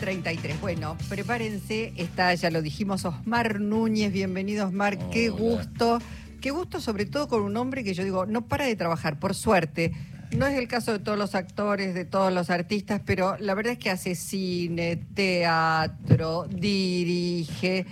33. 0.00 0.60
Bueno, 0.62 0.96
prepárense, 1.10 1.92
está, 1.96 2.34
ya 2.34 2.50
lo 2.50 2.62
dijimos, 2.62 3.04
Osmar 3.04 3.60
Núñez, 3.60 4.10
bienvenido 4.10 4.66
Osmar, 4.66 4.98
qué 5.10 5.28
gusto, 5.28 6.00
qué 6.40 6.50
gusto 6.50 6.80
sobre 6.80 7.04
todo 7.04 7.28
con 7.28 7.42
un 7.42 7.54
hombre 7.58 7.84
que 7.84 7.92
yo 7.92 8.02
digo, 8.02 8.24
no 8.24 8.46
para 8.48 8.64
de 8.64 8.74
trabajar, 8.76 9.18
por 9.18 9.34
suerte. 9.34 9.92
No 10.34 10.46
es 10.46 10.56
el 10.56 10.68
caso 10.68 10.92
de 10.92 11.00
todos 11.00 11.18
los 11.18 11.34
actores, 11.34 11.94
de 11.94 12.06
todos 12.06 12.32
los 12.32 12.48
artistas, 12.48 13.02
pero 13.04 13.36
la 13.38 13.52
verdad 13.54 13.74
es 13.74 13.78
que 13.78 13.90
hace 13.90 14.14
cine, 14.14 14.96
teatro, 14.96 16.46
dirige. 16.48 17.84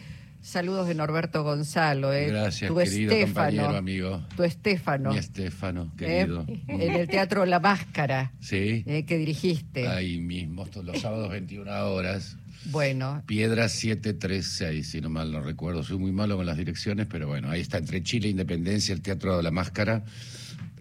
Saludos 0.48 0.88
de 0.88 0.94
Norberto 0.94 1.42
Gonzalo, 1.42 2.10
¿eh? 2.14 2.28
Gracias, 2.28 2.68
tu 2.70 2.76
querido 2.78 3.14
compañero, 3.20 3.76
amigo. 3.76 4.22
Tu 4.34 4.44
Estéfano. 4.44 5.10
Mi 5.12 5.18
Estefano, 5.18 5.92
¿eh? 5.92 6.22
querido. 6.22 6.46
En 6.68 6.80
el 6.94 7.06
Teatro 7.06 7.44
La 7.44 7.60
Máscara, 7.60 8.32
Sí. 8.40 8.82
¿eh? 8.86 9.04
que 9.06 9.18
dirigiste. 9.18 9.86
Ahí 9.86 10.18
mismo, 10.20 10.66
los 10.82 11.00
sábados 11.02 11.28
21 11.28 11.70
horas. 11.92 12.38
Bueno, 12.70 13.22
Piedra 13.26 13.68
736, 13.68 14.88
si 14.88 15.02
no 15.02 15.10
mal 15.10 15.30
no 15.30 15.40
recuerdo. 15.42 15.82
Soy 15.82 15.98
muy 15.98 16.12
malo 16.12 16.38
con 16.38 16.46
las 16.46 16.56
direcciones, 16.56 17.06
pero 17.10 17.26
bueno, 17.28 17.50
ahí 17.50 17.60
está 17.60 17.76
entre 17.76 18.02
Chile 18.02 18.28
e 18.28 18.30
Independencia, 18.30 18.94
el 18.94 19.02
Teatro 19.02 19.36
de 19.36 19.42
la 19.42 19.50
Máscara. 19.50 20.02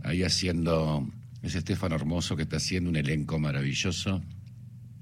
Ahí 0.02 0.24
haciendo. 0.24 1.06
Es 1.44 1.56
Estefano 1.56 1.94
Hermoso 1.96 2.38
que 2.38 2.44
está 2.44 2.56
haciendo 2.56 2.90
un 2.90 2.96
elenco 2.96 3.38
maravilloso. 3.38 4.22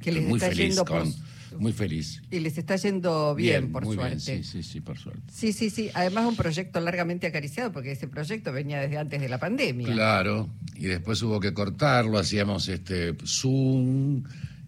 que 0.02 0.12
les 0.12 0.22
Estoy 0.24 0.30
muy 0.30 0.38
está 0.38 0.50
feliz 0.50 0.68
yendo 0.70 0.86
con. 0.86 1.12
por- 1.14 1.25
Muy 1.60 1.74
feliz. 1.74 2.22
y 2.32 2.40
les 2.40 2.58
está 2.58 2.76
yendo 2.76 3.36
bien, 3.36 3.72
por 3.72 3.86
muy 3.86 3.96
suerte. 3.96 4.32
bien, 4.34 4.44
sí, 4.44 4.62
sí, 4.62 4.64
sí, 4.64 4.82
por 4.82 4.98
suerte. 4.98 5.22
Sí, 5.32 5.54
sí, 5.54 5.70
sí. 5.70 5.90
Además, 5.94 6.26
un 6.26 6.36
proyecto 6.36 6.80
largamente 6.80 7.28
acariciado, 7.28 7.72
porque 7.72 7.92
ese 7.92 8.08
proyecto 8.08 8.52
venía 8.52 8.80
desde 8.82 8.98
antes 8.98 9.22
de 9.22 9.30
la 9.30 9.38
pandemia. 9.40 9.88
Claro, 9.92 10.50
y 10.76 10.86
después 10.86 11.22
hubo 11.24 11.40
que 11.40 11.54
cortarlo, 11.54 12.18
hacíamos 12.18 12.68
este 12.70 13.16
Zoom 13.26 14.24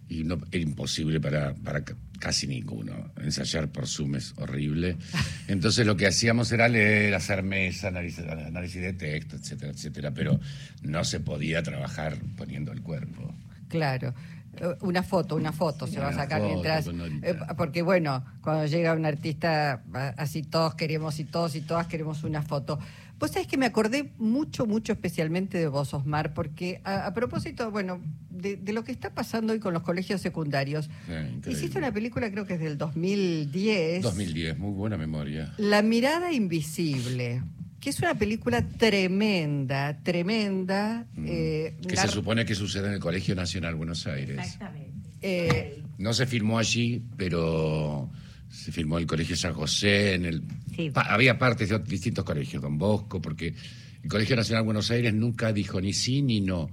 y 0.08 0.24
no 0.24 0.38
era 0.50 0.62
imposible 0.62 1.20
para, 1.20 1.54
para 1.54 1.84
ca- 1.84 1.94
casi 2.18 2.46
ninguno. 2.46 3.12
Ensayar 3.22 3.68
por 3.68 3.86
Zoom 3.86 4.16
es 4.16 4.32
horrible. 4.38 4.96
Entonces 5.48 5.86
lo 5.86 5.96
que 5.96 6.06
hacíamos 6.06 6.50
era 6.52 6.66
leer, 6.68 7.14
hacer 7.14 7.42
mesa, 7.42 7.88
análisis, 7.88 8.20
análisis 8.20 8.80
de 8.80 8.92
texto, 8.94 9.36
etcétera, 9.36 9.72
etcétera, 9.72 10.10
pero 10.12 10.40
no 10.82 11.04
se 11.04 11.20
podía 11.20 11.62
trabajar 11.62 12.16
poniendo 12.36 12.72
el 12.72 12.80
cuerpo. 12.80 13.34
Claro. 13.68 14.14
Eh, 14.60 14.76
Una 14.80 15.02
foto, 15.02 15.36
una 15.36 15.52
foto 15.52 15.86
se 15.86 16.00
va 16.00 16.08
a 16.08 16.12
sacar 16.12 16.40
foto 16.40 16.52
mientras. 16.52 16.86
eh, 17.22 17.36
porque, 17.56 17.82
bueno, 17.82 18.24
cuando 18.40 18.66
llega 18.66 18.92
un 18.94 19.06
artista, 19.06 19.82
así 20.16 20.42
todos 20.42 20.74
queremos 20.74 21.18
y 21.20 21.24
todos 21.24 21.54
y 21.56 21.60
todas 21.60 21.86
queremos 21.86 22.24
una 22.24 22.42
foto. 22.42 22.78
Vos 23.18 23.32
sabés 23.32 23.48
que 23.48 23.56
me 23.56 23.66
acordé 23.66 24.12
mucho, 24.18 24.64
mucho 24.64 24.92
especialmente 24.92 25.58
de 25.58 25.66
vos, 25.66 25.92
Osmar, 25.92 26.34
porque 26.34 26.80
a, 26.84 27.06
a 27.06 27.14
propósito, 27.14 27.68
bueno, 27.72 28.00
de, 28.30 28.56
de 28.56 28.72
lo 28.72 28.84
que 28.84 28.92
está 28.92 29.10
pasando 29.10 29.52
hoy 29.52 29.58
con 29.58 29.74
los 29.74 29.82
colegios 29.82 30.20
secundarios, 30.20 30.88
Sí, 31.44 31.50
hiciste 31.50 31.78
una 31.78 31.90
película, 31.92 32.30
creo 32.30 32.46
que 32.46 32.54
es 32.54 32.60
del 32.60 32.78
2010. 32.78 34.02
2010, 34.02 34.58
muy 34.58 34.70
buena 34.72 34.96
memoria. 34.96 35.52
La 35.58 35.82
mirada 35.82 36.32
invisible, 36.32 37.42
que 37.80 37.90
es 37.90 37.98
una 38.00 38.14
película 38.14 38.62
tremenda, 38.66 39.98
tremenda. 40.02 41.06
eh, 41.24 41.74
Mm. 41.78 41.86
Que 41.86 41.94
nar- 41.96 42.06
se 42.06 42.12
supone 42.12 42.44
que 42.44 42.54
sucede 42.54 42.88
en 42.88 42.94
el 42.94 43.00
Colegio 43.00 43.34
Nacional 43.34 43.74
Buenos 43.74 44.06
Aires. 44.06 44.38
Exactamente. 44.38 44.92
eh, 45.22 45.82
No 45.98 46.12
se 46.14 46.26
filmó 46.26 46.58
allí, 46.58 47.02
pero 47.16 48.08
se 48.48 48.70
filmó 48.72 48.98
en 48.98 49.02
el 49.02 49.06
Colegio 49.08 49.36
San 49.36 49.52
José, 49.52 50.14
en 50.14 50.24
el 50.26 50.42
Sí. 50.76 50.90
pa- 50.90 51.02
había 51.02 51.38
partes 51.38 51.68
de 51.68 51.78
distintos 51.80 52.24
colegios, 52.24 52.62
Don 52.62 52.78
Bosco, 52.78 53.20
porque 53.20 53.52
el 54.02 54.08
Colegio 54.08 54.36
Nacional 54.36 54.64
Buenos 54.64 54.90
Aires 54.92 55.12
nunca 55.14 55.52
dijo 55.52 55.80
ni 55.80 55.92
sí 55.92 56.22
ni 56.22 56.40
no. 56.40 56.70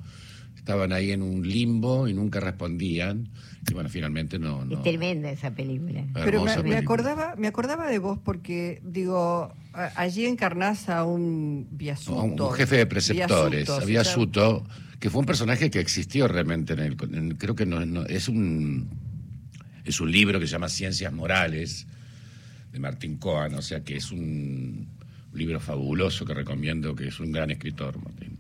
Estaban 0.56 0.94
ahí 0.94 1.12
en 1.12 1.22
un 1.22 1.48
limbo 1.48 2.08
y 2.08 2.14
nunca 2.14 2.40
respondían. 2.40 3.30
Y 3.70 3.74
bueno, 3.74 3.90
finalmente 3.90 4.38
no. 4.40 4.64
no 4.66 4.78
Es 4.78 4.84
tremenda 4.84 5.32
esa 5.32 5.52
película. 5.52 6.04
Pero 6.14 6.44
me, 6.64 6.76
acordaba, 6.78 7.36
me 7.36 7.48
acordaba 7.48 7.88
de 7.88 7.98
vos 8.00 8.20
porque, 8.24 8.80
digo, 8.84 9.54
allí 9.96 10.26
encarnás 10.26 10.90
a 10.90 11.04
un 11.04 11.68
No, 11.72 11.78
Biasuto. 11.78 12.48
un, 12.50 12.54
jefe 12.54 12.78
de 12.78 12.86
preceptores, 12.86 13.66
Biasuto, 13.66 13.82
había 13.84 14.04
se 14.04 14.10
llama. 14.12 14.24
Suto, 14.26 14.68
que 15.00 15.10
fue 15.10 15.20
un 15.20 15.26
personaje 15.26 15.70
que 15.70 15.80
existió 15.80 16.28
realmente 16.28 16.74
en 16.74 16.80
el. 16.80 16.98
en- 17.14 17.36
creo 17.36 17.56
que 17.56 17.66
no, 17.66 17.86
no- 17.86 18.06
es 18.06 18.28
un. 18.30 18.90
Es 19.84 20.00
un 20.02 20.12
libro 20.12 20.40
que 20.40 20.48
se 20.48 20.54
llama 20.54 20.68
Ciencias 20.70 21.14
Morales, 21.14 21.86
de 22.72 22.80
Martín 22.80 23.18
Cohen, 23.18 23.54
o 23.54 23.62
sea 23.62 23.84
que 23.84 23.96
es 23.98 24.12
un 24.12 24.88
libro 25.34 25.60
fabuloso 25.60 26.26
que 26.26 26.34
recomiendo, 26.34 26.96
que 26.96 27.08
es 27.10 27.20
un 27.20 27.32
gran 27.32 27.52
escritor, 27.52 28.02
Martín. 28.04 28.40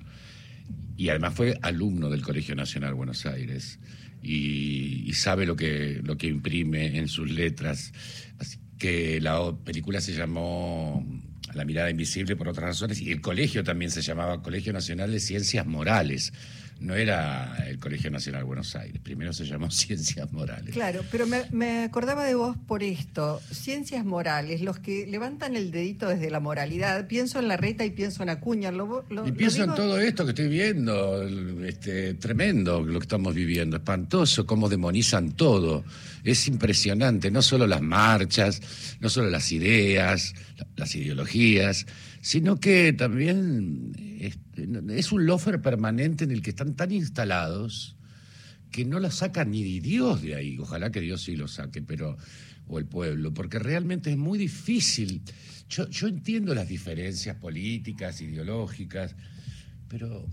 Y 0.98 1.10
además 1.10 1.34
fue 1.36 1.58
alumno 1.62 2.10
del 2.10 2.22
Colegio 2.22 2.56
Nacional 2.56 2.94
Buenos 2.96 3.26
Aires 3.26 3.80
y, 4.24 5.04
y 5.08 5.14
sabe 5.14 5.46
lo 5.46 5.56
que, 5.56 6.02
lo 6.04 6.18
que 6.18 6.28
imprime 6.28 6.98
en 6.98 7.08
sus 7.10 7.30
letras. 7.30 7.92
Así 8.40 8.58
que 8.78 9.20
la 9.22 9.56
película 9.64 10.02
se 10.02 10.14
llamó 10.14 11.06
La 11.54 11.66
mirada 11.66 11.90
invisible 11.90 12.36
por 12.36 12.50
otras 12.50 12.66
razones 12.66 13.02
y 13.02 13.12
el 13.12 13.22
colegio 13.22 13.64
también 13.64 13.92
se 13.92 14.02
llamaba 14.02 14.42
Colegio 14.42 14.74
Nacional 14.74 15.12
de 15.12 15.20
Ciencias 15.20 15.66
Morales. 15.66 16.34
No 16.80 16.94
era 16.94 17.56
el 17.68 17.80
Colegio 17.80 18.12
Nacional 18.12 18.44
Buenos 18.44 18.76
Aires, 18.76 19.02
primero 19.02 19.32
se 19.34 19.46
llamó 19.46 19.72
Ciencias 19.72 20.32
Morales. 20.34 20.74
Claro, 20.74 21.04
pero 21.10 21.26
me, 21.26 21.44
me 21.52 21.84
acordaba 21.86 22.26
de 22.26 22.36
vos 22.36 22.58
por 22.68 22.84
esto. 22.84 23.42
Ciencias 23.50 24.04
morales, 24.06 24.62
los 24.62 24.80
que 24.80 25.08
levantan 25.08 25.56
el 25.56 25.72
dedito 25.72 26.08
desde 26.10 26.30
la 26.30 26.40
moralidad. 26.42 27.08
Pienso 27.08 27.40
en 27.40 27.48
la 27.48 27.56
reta 27.58 27.86
y 27.86 27.92
pienso 27.92 28.24
en 28.24 28.30
Acuña. 28.30 28.72
Lo, 28.72 29.06
lo- 29.10 29.26
Y 29.26 29.32
lo 29.32 29.36
pienso 29.38 29.64
en 29.64 29.74
todo 29.74 30.00
esto 30.00 30.26
que 30.26 30.32
estoy 30.32 30.50
viendo, 30.50 31.24
este, 31.66 32.14
tremendo 32.16 32.82
lo 32.82 33.00
que 33.00 33.06
estamos 33.06 33.34
viviendo, 33.34 33.78
espantoso, 33.78 34.46
cómo 34.46 34.68
demonizan 34.70 35.32
todo. 35.32 35.86
Es 36.26 36.48
impresionante, 36.48 37.32
no 37.32 37.42
solo 37.42 37.68
las 37.68 37.82
marchas, 37.82 38.62
no 39.00 39.10
solo 39.10 39.30
las 39.30 39.52
ideas, 39.54 40.34
la- 40.58 40.68
las 40.76 40.94
ideologías, 40.96 41.86
sino 42.22 42.60
que 42.60 42.92
también 42.94 44.15
es 44.20 45.12
un 45.12 45.26
lofer 45.26 45.62
permanente 45.62 46.24
en 46.24 46.32
el 46.32 46.42
que 46.42 46.52
están 46.52 46.76
tan 46.76 46.92
instalados 46.92 47.96
que 48.72 48.84
no 48.84 49.00
la 49.00 49.10
saca 49.10 49.46
ni 49.46 49.80
Dios 49.80 50.22
de 50.22 50.36
ahí. 50.36 50.58
Ojalá 50.60 50.92
que 50.92 51.00
Dios 51.00 51.24
sí 51.24 51.36
lo 51.36 51.48
saque, 51.48 51.82
pero 51.82 52.18
o 52.68 52.80
el 52.80 52.86
pueblo, 52.86 53.34
porque 53.34 53.60
realmente 53.60 54.12
es 54.12 54.18
muy 54.18 54.38
difícil. 54.38 55.22
Yo, 55.70 55.90
yo 55.90 56.08
entiendo 56.08 56.54
las 56.56 56.68
diferencias 56.68 57.38
políticas, 57.38 58.22
ideológicas, 58.22 59.16
pero 59.88 60.28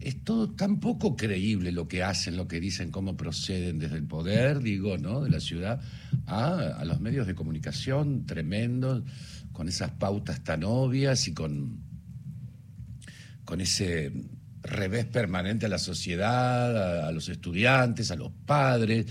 es 0.00 0.24
todo 0.24 0.50
tan 0.50 0.80
poco 0.80 1.16
creíble 1.16 1.72
lo 1.72 1.86
que 1.86 2.02
hacen, 2.02 2.36
lo 2.36 2.48
que 2.48 2.60
dicen, 2.60 2.90
cómo 2.90 3.16
proceden 3.16 3.78
desde 3.78 3.96
el 3.96 4.04
poder, 4.04 4.60
digo, 4.60 4.98
¿no? 4.98 5.22
De 5.22 5.30
la 5.30 5.40
ciudad 5.40 5.80
a, 6.26 6.54
a 6.54 6.84
los 6.84 7.00
medios 7.00 7.26
de 7.26 7.34
comunicación 7.34 8.26
tremendos, 8.26 9.04
con 9.52 9.68
esas 9.68 9.92
pautas 9.92 10.44
tan 10.44 10.64
obvias 10.64 11.28
y 11.28 11.34
con 11.34 11.85
con 13.46 13.62
ese 13.62 14.12
revés 14.62 15.06
permanente 15.06 15.64
a 15.64 15.68
la 15.70 15.78
sociedad, 15.78 17.04
a, 17.04 17.08
a 17.08 17.12
los 17.12 17.28
estudiantes, 17.30 18.10
a 18.10 18.16
los 18.16 18.30
padres. 18.44 19.06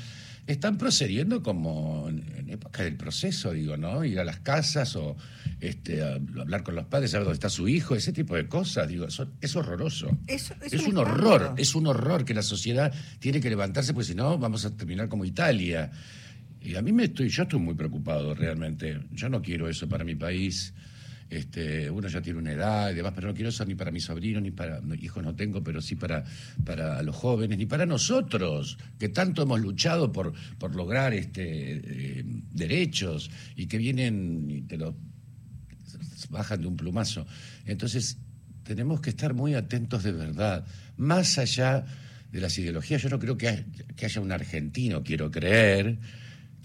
Están 0.45 0.77
procediendo 0.77 1.41
como 1.41 2.07
en, 2.07 2.47
época 2.51 2.83
del 2.83 2.95
proceso, 2.95 3.51
digo, 3.51 3.75
¿no? 3.77 4.05
Ir 4.05 4.19
a 4.19 4.23
las 4.23 4.39
casas 4.41 4.95
o 4.95 5.17
este, 5.59 6.03
a- 6.03 6.13
hablar 6.13 6.61
con 6.61 6.75
los 6.75 6.85
padres, 6.85 7.09
saber 7.11 7.25
dónde 7.25 7.33
está 7.35 7.49
su 7.49 7.67
hijo, 7.67 7.95
ese 7.95 8.13
tipo 8.13 8.35
de 8.35 8.47
cosas, 8.47 8.87
digo, 8.87 9.09
son- 9.09 9.31
es 9.41 9.55
horroroso. 9.55 10.15
Es- 10.27 10.51
un 10.51 10.57
un 10.57 10.63
espanto. 10.65 11.01
horror, 11.01 11.53
es 11.57 11.73
un 11.73 11.87
horror 11.87 12.23
que 12.25 12.33
la 12.35 12.43
sociedad 12.43 12.93
tiene 13.19 13.41
que 13.41 13.49
levantarse, 13.49 13.93
porque 13.93 14.07
si 14.09 14.15
no 14.15 14.37
vamos 14.37 14.63
a 14.65 14.75
terminar 14.77 15.09
como 15.09 15.25
Italia. 15.25 15.91
Y 16.61 16.75
a 16.75 16.81
mí 16.83 16.91
me 16.91 17.05
estoy, 17.05 17.29
yo 17.29 17.43
estoy 17.43 17.59
muy 17.59 17.73
preocupado 17.73 18.33
realmente. 18.35 18.99
Yo 19.11 19.29
no 19.29 19.41
quiero 19.41 19.67
eso 19.67 19.87
para 19.89 20.03
mi 20.03 20.15
país. 20.15 20.73
Este, 21.29 21.89
uno 21.89 22.07
ya 22.07 22.21
tiene 22.21 22.39
una 22.39 22.51
edad 22.51 22.91
y 22.91 22.95
demás, 22.95 23.13
pero 23.15 23.27
no 23.27 23.33
quiero 23.33 23.49
eso 23.49 23.65
ni 23.65 23.73
para 23.73 23.91
mis 23.91 24.03
sobrinos, 24.03 24.43
ni 24.43 24.51
para 24.51 24.79
hijos 25.01 25.23
no 25.23 25.35
tengo, 25.35 25.63
pero 25.63 25.81
sí 25.81 25.95
para, 25.95 26.23
para 26.63 27.01
los 27.01 27.15
jóvenes, 27.15 27.57
ni 27.57 27.65
para 27.65 27.85
nosotros, 27.85 28.77
que 28.99 29.09
tanto 29.09 29.41
hemos 29.41 29.59
luchado 29.59 30.11
por, 30.11 30.33
por 30.59 30.75
lograr 30.75 31.13
este, 31.13 32.19
eh, 32.19 32.23
derechos 32.51 33.31
y 33.55 33.65
que 33.65 33.77
vienen 33.77 34.45
y 34.49 34.61
te 34.61 34.77
lo 34.77 34.95
bajan 36.29 36.61
de 36.61 36.67
un 36.67 36.75
plumazo. 36.75 37.25
Entonces, 37.65 38.17
tenemos 38.63 39.01
que 39.01 39.09
estar 39.09 39.33
muy 39.33 39.55
atentos 39.55 40.03
de 40.03 40.11
verdad, 40.11 40.65
más 40.97 41.37
allá 41.37 41.85
de 42.31 42.41
las 42.41 42.57
ideologías. 42.57 43.01
Yo 43.01 43.09
no 43.09 43.19
creo 43.19 43.37
que, 43.37 43.65
que 43.95 44.05
haya 44.05 44.21
un 44.21 44.31
argentino, 44.31 45.03
quiero 45.03 45.31
creer, 45.31 45.97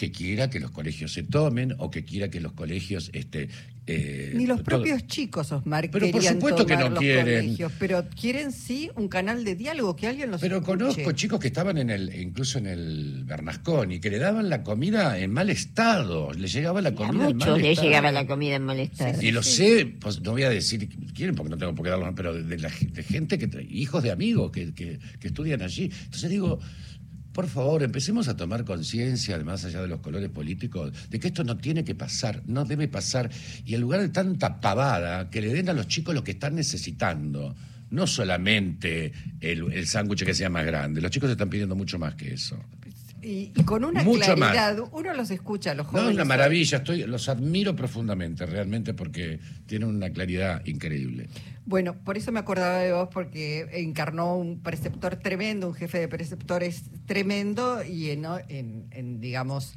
que 0.00 0.10
quiera 0.10 0.48
que 0.48 0.60
los 0.60 0.70
colegios 0.70 1.12
se 1.12 1.22
tomen 1.22 1.74
o 1.78 1.90
que 1.90 2.04
quiera 2.04 2.30
que 2.30 2.40
los 2.40 2.52
colegios... 2.54 3.10
Este, 3.12 3.50
eh, 3.86 4.32
Ni 4.34 4.46
los 4.46 4.58
todo- 4.58 4.64
propios 4.64 5.06
chicos, 5.08 5.50
Osmar, 5.52 5.90
Pero 5.90 6.10
por 6.10 6.22
supuesto 6.22 6.64
que 6.64 6.76
no 6.76 6.94
quieren. 6.94 7.44
colegios, 7.44 7.72
pero 7.78 8.06
quieren 8.18 8.52
sí 8.52 8.88
un 8.94 9.08
canal 9.08 9.44
de 9.44 9.56
diálogo, 9.56 9.96
que 9.96 10.06
alguien 10.06 10.30
los 10.30 10.40
Pero 10.40 10.58
escuche. 10.58 10.78
conozco 10.78 11.12
chicos 11.12 11.38
que 11.40 11.48
estaban 11.48 11.76
en 11.76 11.90
el, 11.90 12.14
incluso 12.14 12.56
en 12.58 12.66
el 12.66 13.24
Bernasconi, 13.26 13.98
que 14.00 14.08
le 14.10 14.18
daban 14.18 14.48
la 14.48 14.62
comida 14.62 15.18
en 15.18 15.32
mal 15.32 15.50
estado, 15.50 16.32
le 16.32 16.46
llegaba 16.48 16.80
la 16.80 16.90
A 16.90 16.94
comida 16.94 17.12
en 17.12 17.18
mal 17.18 17.34
muchos 17.34 17.60
le 17.60 17.70
estado. 17.72 17.88
llegaba 17.88 18.12
la 18.12 18.26
comida 18.26 18.54
en 18.56 18.62
mal 18.62 18.78
estado. 18.80 19.20
Y 19.22 19.32
lo 19.32 19.42
sé, 19.42 19.86
pues 20.00 20.20
no 20.22 20.30
voy 20.32 20.44
a 20.44 20.50
decir 20.50 20.88
quieren 21.14 21.34
porque 21.34 21.50
no 21.50 21.58
tengo 21.58 21.74
por 21.74 21.84
qué 21.84 21.90
darlo, 21.90 22.14
pero 22.14 22.32
de, 22.32 22.42
de 22.44 22.58
la, 22.58 22.70
de 22.92 23.02
gente 23.02 23.38
que, 23.38 23.50
hijos 23.70 24.02
de 24.02 24.12
amigos 24.12 24.50
que, 24.52 24.72
que, 24.72 24.98
que 25.18 25.28
estudian 25.28 25.60
allí. 25.62 25.90
Entonces 26.04 26.30
digo, 26.30 26.58
por 27.32 27.46
favor, 27.46 27.82
empecemos 27.82 28.28
a 28.28 28.36
tomar 28.36 28.64
conciencia, 28.64 29.38
más 29.38 29.64
allá 29.64 29.80
de 29.82 29.88
los 29.88 30.00
colores 30.00 30.30
políticos, 30.30 30.92
de 31.10 31.20
que 31.20 31.28
esto 31.28 31.44
no 31.44 31.56
tiene 31.56 31.84
que 31.84 31.94
pasar, 31.94 32.42
no 32.46 32.64
debe 32.64 32.88
pasar. 32.88 33.30
Y 33.64 33.74
en 33.74 33.80
lugar 33.82 34.00
de 34.00 34.08
tanta 34.08 34.60
pavada, 34.60 35.30
que 35.30 35.40
le 35.40 35.52
den 35.52 35.68
a 35.68 35.72
los 35.72 35.86
chicos 35.86 36.14
lo 36.14 36.24
que 36.24 36.32
están 36.32 36.56
necesitando. 36.56 37.54
No 37.90 38.06
solamente 38.06 39.12
el, 39.40 39.72
el 39.72 39.86
sándwich 39.86 40.24
que 40.24 40.34
sea 40.34 40.48
más 40.48 40.64
grande, 40.64 41.00
los 41.00 41.10
chicos 41.10 41.30
están 41.30 41.50
pidiendo 41.50 41.74
mucho 41.74 41.98
más 41.98 42.14
que 42.14 42.34
eso. 42.34 42.56
Y, 43.22 43.52
y 43.54 43.62
con 43.64 43.84
una 43.84 44.02
Mucho 44.02 44.34
claridad, 44.34 44.78
uno 44.92 45.12
los 45.14 45.30
escucha, 45.30 45.74
los 45.74 45.86
No, 45.86 45.92
jóvenes. 45.92 46.10
es 46.10 46.14
una 46.16 46.24
maravilla, 46.24 46.78
estoy, 46.78 47.04
los 47.04 47.28
admiro 47.28 47.76
profundamente, 47.76 48.46
realmente, 48.46 48.94
porque 48.94 49.40
tienen 49.66 49.88
una 49.88 50.10
claridad 50.10 50.64
increíble. 50.66 51.28
Bueno, 51.66 51.94
por 52.02 52.16
eso 52.16 52.32
me 52.32 52.40
acordaba 52.40 52.78
de 52.78 52.92
vos, 52.92 53.08
porque 53.12 53.68
encarnó 53.72 54.36
un 54.36 54.60
preceptor 54.60 55.16
tremendo, 55.16 55.68
un 55.68 55.74
jefe 55.74 55.98
de 55.98 56.08
preceptores 56.08 56.84
tremendo, 57.06 57.84
y 57.84 58.10
en, 58.10 58.24
en- 58.48 58.86
en, 58.90 59.20
digamos, 59.20 59.74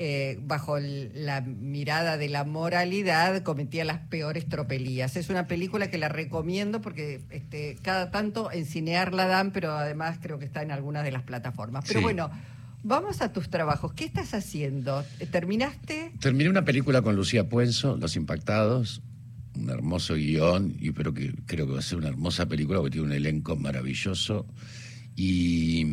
eh, 0.00 0.38
bajo 0.42 0.78
la 0.78 1.40
mirada 1.40 2.16
de 2.16 2.28
la 2.28 2.44
moralidad, 2.44 3.42
cometía 3.42 3.84
las 3.84 3.98
peores 3.98 4.48
tropelías. 4.48 5.16
Es 5.16 5.28
una 5.28 5.46
película 5.48 5.90
que 5.90 5.98
la 5.98 6.08
recomiendo 6.08 6.80
porque 6.80 7.20
este, 7.30 7.76
cada 7.82 8.10
tanto 8.12 8.50
en 8.52 8.64
Cinear 8.64 9.12
la 9.12 9.26
dan, 9.26 9.50
pero 9.50 9.72
además 9.72 10.18
creo 10.22 10.38
que 10.38 10.44
está 10.44 10.62
en 10.62 10.70
algunas 10.70 11.02
de 11.04 11.10
las 11.10 11.24
plataformas. 11.24 11.84
Pero 11.86 11.98
Sí. 11.98 12.04
bueno, 12.04 12.30
vamos 12.88 13.20
a 13.20 13.32
tus 13.32 13.50
trabajos. 13.50 13.92
¿Qué 13.92 14.06
estás 14.06 14.34
haciendo? 14.34 15.04
¿Terminaste? 15.30 16.12
Terminé 16.20 16.48
una 16.48 16.64
película 16.64 17.02
con 17.02 17.14
Lucía 17.14 17.48
Puenzo, 17.48 17.96
Los 17.96 18.16
Impactados, 18.16 19.02
un 19.54 19.68
hermoso 19.68 20.14
guion, 20.14 20.74
y 20.80 20.90
pero 20.92 21.12
que 21.12 21.34
creo 21.46 21.66
que 21.66 21.74
va 21.74 21.78
a 21.78 21.82
ser 21.82 21.98
una 21.98 22.08
hermosa 22.08 22.46
película 22.46 22.80
porque 22.80 22.92
tiene 22.92 23.06
un 23.06 23.12
elenco 23.12 23.56
maravilloso. 23.56 24.46
Y, 25.14 25.84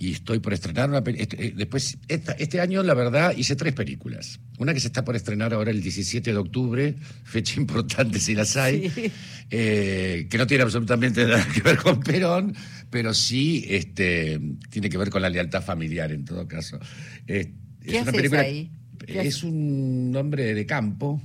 y 0.00 0.12
estoy 0.12 0.38
por 0.38 0.52
estrenar 0.54 0.88
una 0.88 1.02
película. 1.02 1.42
Después, 1.56 1.98
esta- 2.06 2.32
este 2.32 2.60
año, 2.60 2.82
la 2.84 2.94
verdad, 2.94 3.34
hice 3.36 3.56
tres 3.56 3.72
películas. 3.74 4.38
Una 4.58 4.72
que 4.72 4.80
se 4.80 4.86
está 4.88 5.04
por 5.04 5.16
estrenar 5.16 5.52
ahora 5.54 5.70
el 5.72 5.82
17 5.82 6.30
de 6.32 6.36
octubre, 6.36 6.94
fecha 7.24 7.58
importante 7.60 8.20
si 8.20 8.34
las 8.34 8.56
hay, 8.56 8.90
Sí. 8.90 9.10
eh, 9.50 10.26
que 10.30 10.38
no 10.38 10.46
tiene 10.46 10.62
absolutamente 10.62 11.24
nada 11.24 11.46
que 11.52 11.62
ver 11.62 11.78
con 11.78 12.00
Perón, 12.00 12.54
pero 12.90 13.12
sí 13.12 13.64
este, 13.68 14.40
tiene 14.70 14.88
que 14.88 14.98
ver 14.98 15.10
con 15.10 15.20
la 15.22 15.30
lealtad 15.30 15.62
familiar 15.64 16.12
en 16.12 16.24
todo 16.24 16.46
caso. 16.46 16.78
Eh, 17.26 17.52
¿Qué 17.84 17.98
haces 17.98 18.32
ahí? 18.34 18.70
¿Qué 19.04 19.20
es 19.22 19.42
un 19.42 20.12
hombre 20.16 20.54
de 20.54 20.66
campo. 20.66 21.20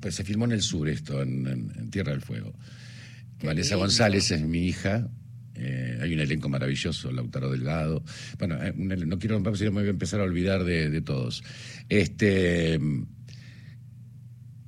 Pues 0.00 0.14
se 0.16 0.24
filmó 0.24 0.44
en 0.44 0.52
el 0.52 0.60
sur 0.62 0.88
esto, 0.88 1.22
en, 1.22 1.46
en- 1.46 1.72
en 1.78 1.90
Tierra 1.90 2.12
del 2.12 2.20
Fuego. 2.20 2.52
Qué 3.38 3.46
Vanessa 3.46 3.70
lindo. 3.74 3.86
González 3.86 4.30
es 4.30 4.42
mi 4.42 4.66
hija. 4.66 5.08
Eh, 5.58 5.98
hay 6.00 6.12
un 6.12 6.20
elenco 6.20 6.48
maravilloso, 6.48 7.10
Lautaro 7.10 7.50
Delgado. 7.50 8.04
Bueno, 8.38 8.62
eh, 8.62 8.72
no 8.76 9.18
quiero, 9.18 9.38
si 9.56 9.64
no 9.64 9.72
me 9.72 9.80
voy 9.80 9.88
a 9.88 9.90
empezar 9.90 10.20
a 10.20 10.24
olvidar 10.24 10.64
de, 10.64 11.00
todos. 11.00 11.42
Este 11.88 12.78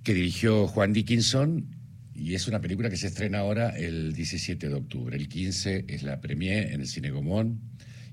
que 0.02 0.14
dirigió 0.14 0.66
Juan 0.66 0.92
Dickinson 0.92 1.76
y 2.14 2.34
es 2.34 2.48
una 2.48 2.60
película 2.60 2.90
que 2.90 2.96
se 2.96 3.06
estrena 3.06 3.38
ahora 3.38 3.70
el 3.70 4.12
17 4.12 4.68
de 4.68 4.74
octubre. 4.74 5.16
El 5.16 5.28
15 5.28 5.84
es 5.88 6.02
la 6.02 6.20
premier 6.20 6.72
en 6.72 6.80
el 6.80 6.86
Cine 6.86 7.10
Gomón. 7.10 7.60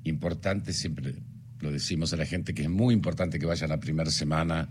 Importante, 0.04 0.74
siempre 0.74 1.16
lo 1.60 1.72
decimos 1.72 2.14
a 2.14 2.18
la 2.18 2.26
gente, 2.26 2.54
que 2.54 2.64
es 2.64 2.70
muy 2.70 2.94
importante 2.94 3.40
que 3.40 3.46
vayan 3.46 3.70
la 3.70 3.80
primera 3.80 4.12
semana, 4.12 4.70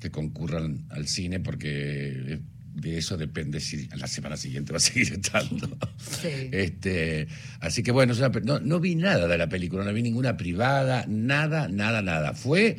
que 0.00 0.10
concurran 0.10 0.86
al 0.90 1.06
cine, 1.06 1.40
porque 1.40 2.40
de 2.80 2.98
eso 2.98 3.16
depende 3.16 3.60
si 3.60 3.88
a 3.90 3.96
la 3.96 4.06
semana 4.06 4.36
siguiente 4.36 4.72
va 4.72 4.78
a 4.78 4.80
seguir 4.80 5.12
estando. 5.12 5.68
Sí. 5.98 6.48
Este, 6.52 7.28
así 7.60 7.82
que 7.82 7.92
bueno, 7.92 8.14
no, 8.44 8.60
no 8.60 8.80
vi 8.80 8.94
nada 8.94 9.26
de 9.28 9.36
la 9.38 9.48
película, 9.48 9.84
no 9.84 9.92
vi 9.92 10.02
ninguna 10.02 10.36
privada, 10.36 11.04
nada, 11.06 11.68
nada, 11.68 12.02
nada. 12.02 12.34
Fue 12.34 12.78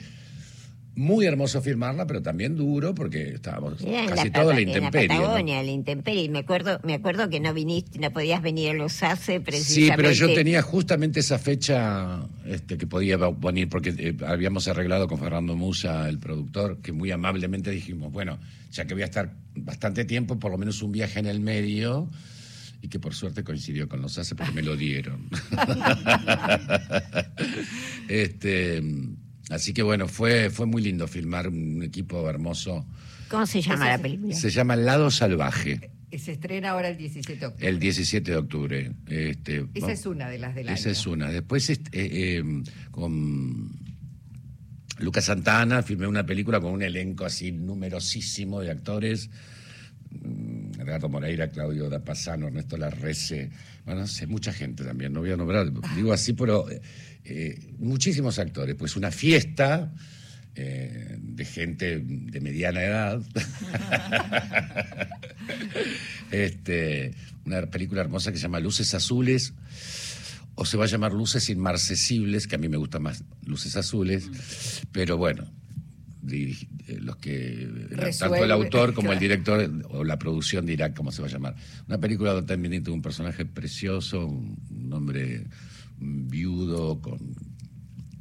muy 0.99 1.25
hermoso 1.25 1.61
filmarla, 1.61 2.05
pero 2.05 2.21
también 2.21 2.57
duro 2.57 2.93
porque 2.93 3.29
estábamos 3.35 3.81
Era 3.81 4.05
casi 4.07 4.27
la, 4.29 4.33
todo 4.33 4.49
a 4.49 4.53
la 4.53 4.59
Pata- 4.59 4.61
en 4.61 4.65
la 4.65 4.77
intemperie. 4.77 5.07
¿no? 5.07 5.21
Patagonia, 5.23 5.63
la 5.63 5.71
intemperie. 5.71 6.23
Y 6.23 6.29
me 6.29 6.39
acuerdo, 6.39 6.79
me 6.83 6.93
acuerdo 6.93 7.29
que 7.29 7.39
no 7.39 7.53
viniste, 7.53 7.99
no 7.99 8.11
podías 8.11 8.41
venir 8.41 8.71
a 8.71 8.73
los 8.73 9.01
ACE 9.01 9.33
Sí, 9.35 9.39
precisamente. 9.39 9.95
pero 9.95 10.11
yo 10.11 10.33
tenía 10.33 10.61
justamente 10.61 11.21
esa 11.21 11.39
fecha 11.39 12.19
este, 12.45 12.77
que 12.77 12.85
podía 12.85 13.15
venir, 13.17 13.69
porque 13.69 13.93
eh, 13.97 14.17
habíamos 14.27 14.67
arreglado 14.67 15.07
con 15.07 15.19
Fernando 15.19 15.55
Musa, 15.55 16.09
el 16.09 16.19
productor, 16.19 16.79
que 16.81 16.91
muy 16.91 17.11
amablemente 17.11 17.71
dijimos, 17.71 18.11
bueno, 18.11 18.37
ya 18.71 18.85
que 18.85 18.93
voy 18.93 19.03
a 19.03 19.05
estar 19.05 19.31
bastante 19.55 20.03
tiempo, 20.03 20.37
por 20.37 20.51
lo 20.51 20.57
menos 20.57 20.81
un 20.83 20.91
viaje 20.91 21.19
en 21.19 21.27
el 21.27 21.39
medio, 21.39 22.09
y 22.81 22.87
que 22.89 22.99
por 22.99 23.13
suerte 23.15 23.43
coincidió 23.45 23.87
con 23.87 24.01
los 24.01 24.17
ACE 24.17 24.35
porque 24.35 24.51
me 24.53 24.61
lo 24.63 24.75
dieron. 24.75 25.29
este, 28.07 28.81
así 29.49 29.73
que 29.73 29.81
bueno, 29.83 30.07
fue, 30.07 30.49
fue 30.49 30.65
muy 30.65 30.81
lindo 30.81 31.07
filmar 31.07 31.47
un 31.47 31.83
equipo 31.83 32.29
hermoso. 32.29 32.85
¿Cómo 33.29 33.45
se 33.45 33.61
llama 33.61 33.89
la 33.89 33.97
película? 33.97 34.33
Se 34.35 34.49
llama 34.49 34.73
El 34.73 34.85
Lado 34.85 35.11
Salvaje, 35.11 35.91
Y 36.11 36.17
Se 36.17 36.31
estrena 36.31 36.71
ahora 36.71 36.89
el 36.89 36.97
17 36.97 37.39
de 37.39 37.45
octubre. 37.45 37.67
el 37.69 37.79
17 37.79 38.31
de 38.31 38.37
octubre. 38.37 38.91
Este, 39.07 39.65
Esa 39.75 39.91
es 39.91 40.05
una 40.05 40.29
de 40.29 40.39
las 40.39 40.55
del 40.55 40.69
Esa 40.69 40.89
año. 40.89 40.91
es 40.91 41.07
una. 41.07 41.29
Después 41.31 41.69
este, 41.69 41.89
eh, 41.99 42.39
eh, 42.39 42.63
con 42.89 43.69
Lucas 44.97 45.25
Santana 45.25 45.83
filmé 45.83 46.07
una 46.07 46.25
película 46.25 46.59
con 46.59 46.73
un 46.73 46.81
elenco 46.81 47.25
así 47.25 47.51
numerosísimo 47.51 48.61
de 48.61 48.71
actores. 48.71 49.29
Mm, 50.79 50.81
Edgardo 50.81 51.09
Moreira, 51.09 51.49
Claudio 51.49 51.89
Dapasano, 51.89 52.47
Ernesto 52.47 52.77
Larrece, 52.77 53.49
bueno, 53.85 54.01
no 54.01 54.07
sé, 54.07 54.27
mucha 54.27 54.53
gente 54.53 54.83
también, 54.83 55.13
no 55.13 55.21
voy 55.21 55.31
a 55.31 55.37
nombrar, 55.37 55.67
digo 55.95 56.13
así, 56.13 56.33
pero 56.33 56.65
eh, 57.23 57.73
muchísimos 57.77 58.39
actores. 58.39 58.75
Pues 58.75 58.95
una 58.95 59.11
fiesta 59.11 59.93
eh, 60.55 61.17
de 61.19 61.45
gente 61.45 61.99
de 61.99 62.41
mediana 62.41 62.83
edad. 62.83 63.21
este, 66.31 67.13
una 67.45 67.61
película 67.67 68.01
hermosa 68.01 68.31
que 68.31 68.37
se 68.37 68.43
llama 68.43 68.59
Luces 68.59 68.93
Azules, 68.93 69.53
o 70.55 70.65
se 70.65 70.77
va 70.77 70.85
a 70.85 70.87
llamar 70.87 71.13
Luces 71.13 71.49
Inmarcesibles, 71.49 72.47
que 72.47 72.55
a 72.55 72.57
mí 72.57 72.67
me 72.67 72.77
gusta 72.77 72.99
más 72.99 73.23
Luces 73.45 73.75
Azules, 73.75 74.29
pero 74.91 75.17
bueno, 75.17 75.49
los 76.99 77.17
que 77.17 77.67
tanto 77.89 78.05
Resuelve, 78.05 78.43
el 78.43 78.51
autor 78.51 78.93
como 78.95 79.11
el 79.11 79.19
director 79.19 79.69
o 79.89 80.03
la 80.03 80.17
producción 80.17 80.65
dirá 80.65 80.93
cómo 80.93 81.11
se 81.11 81.21
va 81.21 81.27
a 81.27 81.31
llamar. 81.31 81.55
Una 81.87 81.97
película 81.99 82.33
donde 82.33 82.47
también 82.47 82.83
tuvo 82.83 82.95
un 82.95 83.01
personaje 83.01 83.45
precioso, 83.45 84.25
un, 84.25 84.89
hombre 84.91 85.45
viudo 85.97 87.01
con 87.01 87.19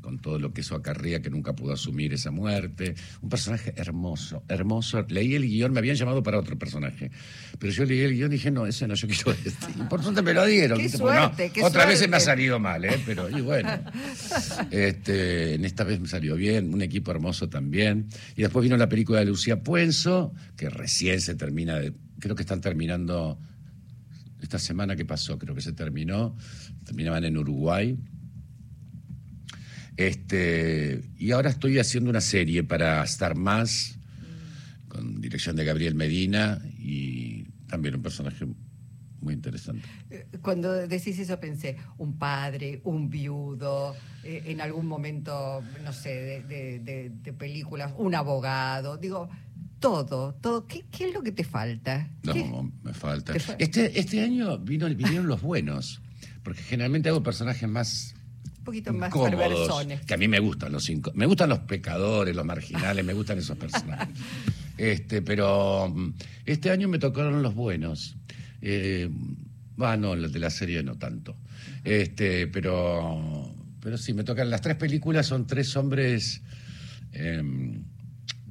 con 0.08 0.18
todo 0.18 0.38
lo 0.38 0.54
que 0.54 0.62
eso 0.62 0.74
acarrea, 0.74 1.20
que 1.20 1.28
nunca 1.28 1.52
pudo 1.52 1.74
asumir 1.74 2.14
esa 2.14 2.30
muerte. 2.30 2.94
Un 3.20 3.28
personaje 3.28 3.74
hermoso, 3.76 4.42
hermoso. 4.48 5.04
Leí 5.06 5.34
el 5.34 5.42
guion, 5.42 5.70
me 5.70 5.80
habían 5.80 5.96
llamado 5.96 6.22
para 6.22 6.38
otro 6.38 6.58
personaje, 6.58 7.10
pero 7.58 7.70
yo 7.74 7.84
leí 7.84 8.00
el 8.00 8.14
guion 8.14 8.32
y 8.32 8.36
dije, 8.36 8.50
no, 8.50 8.66
ese 8.66 8.88
no, 8.88 8.94
yo 8.94 9.06
quiero 9.06 9.32
este. 9.32 9.66
Y 9.78 9.82
por 9.82 10.02
suerte 10.02 10.22
me 10.22 10.32
lo 10.32 10.46
dieron. 10.46 10.78
Qué 10.78 10.88
suerte, 10.88 11.50
qué 11.50 11.62
otra 11.62 11.84
vez 11.84 11.98
se 11.98 12.08
me 12.08 12.16
ha 12.16 12.20
salido 12.20 12.58
mal, 12.58 12.86
¿eh? 12.86 12.98
pero 13.04 13.28
y 13.28 13.42
bueno. 13.42 13.68
Este, 14.70 15.54
en 15.54 15.64
esta 15.64 15.84
vez 15.84 16.00
me 16.00 16.08
salió 16.08 16.36
bien, 16.36 16.72
un 16.72 16.80
equipo 16.80 17.10
hermoso 17.10 17.50
también. 17.50 18.08
Y 18.34 18.42
después 18.42 18.62
vino 18.62 18.78
la 18.78 18.88
película 18.88 19.18
de 19.18 19.26
Lucía 19.26 19.62
Puenzo, 19.62 20.32
que 20.56 20.70
recién 20.70 21.20
se 21.20 21.34
termina, 21.34 21.78
de, 21.78 21.92
creo 22.18 22.34
que 22.34 22.42
están 22.42 22.62
terminando 22.62 23.38
esta 24.40 24.58
semana 24.58 24.96
que 24.96 25.04
pasó, 25.04 25.38
creo 25.38 25.54
que 25.54 25.60
se 25.60 25.72
terminó, 25.72 26.34
terminaban 26.84 27.24
en 27.24 27.36
Uruguay. 27.36 27.98
Este, 29.98 31.02
y 31.18 31.32
ahora 31.32 31.50
estoy 31.50 31.78
haciendo 31.80 32.08
una 32.08 32.20
serie 32.20 32.62
para 32.62 33.02
Star 33.02 33.34
Más, 33.34 33.98
con 34.86 35.20
dirección 35.20 35.56
de 35.56 35.64
Gabriel 35.64 35.96
Medina 35.96 36.62
y 36.78 37.42
también 37.66 37.96
un 37.96 38.02
personaje 38.02 38.46
muy 39.20 39.34
interesante. 39.34 39.82
Eh, 40.08 40.26
Cuando 40.40 40.72
decís 40.72 41.18
eso 41.18 41.40
pensé, 41.40 41.76
un 41.98 42.16
padre, 42.16 42.80
un 42.84 43.10
viudo, 43.10 43.96
eh, 44.22 44.44
en 44.46 44.60
algún 44.60 44.86
momento, 44.86 45.64
no 45.84 45.92
sé, 45.92 46.10
de, 46.10 46.42
de- 46.44 46.78
de- 46.78 47.10
de 47.10 47.32
películas, 47.32 47.92
un 47.98 48.14
abogado, 48.14 48.96
digo, 48.98 49.28
todo, 49.80 50.32
todo. 50.34 50.66
¿Qué, 50.68 50.84
qué 50.92 51.08
es 51.08 51.12
lo 51.14 51.22
que 51.24 51.32
te 51.32 51.42
falta? 51.42 52.08
No, 52.22 52.32
¿Qué? 52.34 52.48
me 52.84 52.94
falta. 52.94 53.32
Te 53.32 53.40
fa- 53.40 53.56
Este, 53.58 53.98
este 53.98 54.22
año 54.22 54.58
vino, 54.58 54.86
vinieron 54.94 55.26
los 55.26 55.42
buenos, 55.42 56.00
porque 56.44 56.62
generalmente 56.62 57.08
hago 57.08 57.22
personajes 57.24 57.68
más 57.68 58.14
poquito 58.68 58.92
más 58.92 59.10
cómodos, 59.10 59.34
perversones. 59.36 60.00
que 60.06 60.14
a 60.14 60.16
mí 60.16 60.28
me 60.28 60.38
gustan 60.40 60.72
los 60.72 60.84
cinco, 60.84 61.12
me 61.14 61.26
gustan 61.26 61.48
los 61.48 61.58
pecadores, 61.60 62.34
los 62.34 62.44
marginales, 62.44 63.04
me 63.04 63.12
gustan 63.12 63.38
esos 63.38 63.56
personajes. 63.58 64.08
Este, 64.78 65.22
pero 65.22 65.88
mm, 65.92 66.12
este 66.46 66.70
año 66.70 66.86
me 66.86 67.00
tocaron 67.00 67.42
los 67.42 67.52
buenos. 67.56 68.16
Eh, 68.62 69.10
ah, 69.78 69.96
no, 69.96 70.14
los 70.14 70.32
de 70.32 70.38
la 70.38 70.50
serie 70.50 70.84
no 70.84 70.94
tanto. 70.96 71.36
Este, 71.82 72.46
pero, 72.46 73.52
pero 73.80 73.98
sí, 73.98 74.12
me 74.14 74.22
tocan. 74.22 74.48
Las 74.50 74.60
tres 74.60 74.76
películas 74.76 75.26
son 75.26 75.48
tres 75.48 75.74
hombres 75.76 76.42
em, 77.10 77.82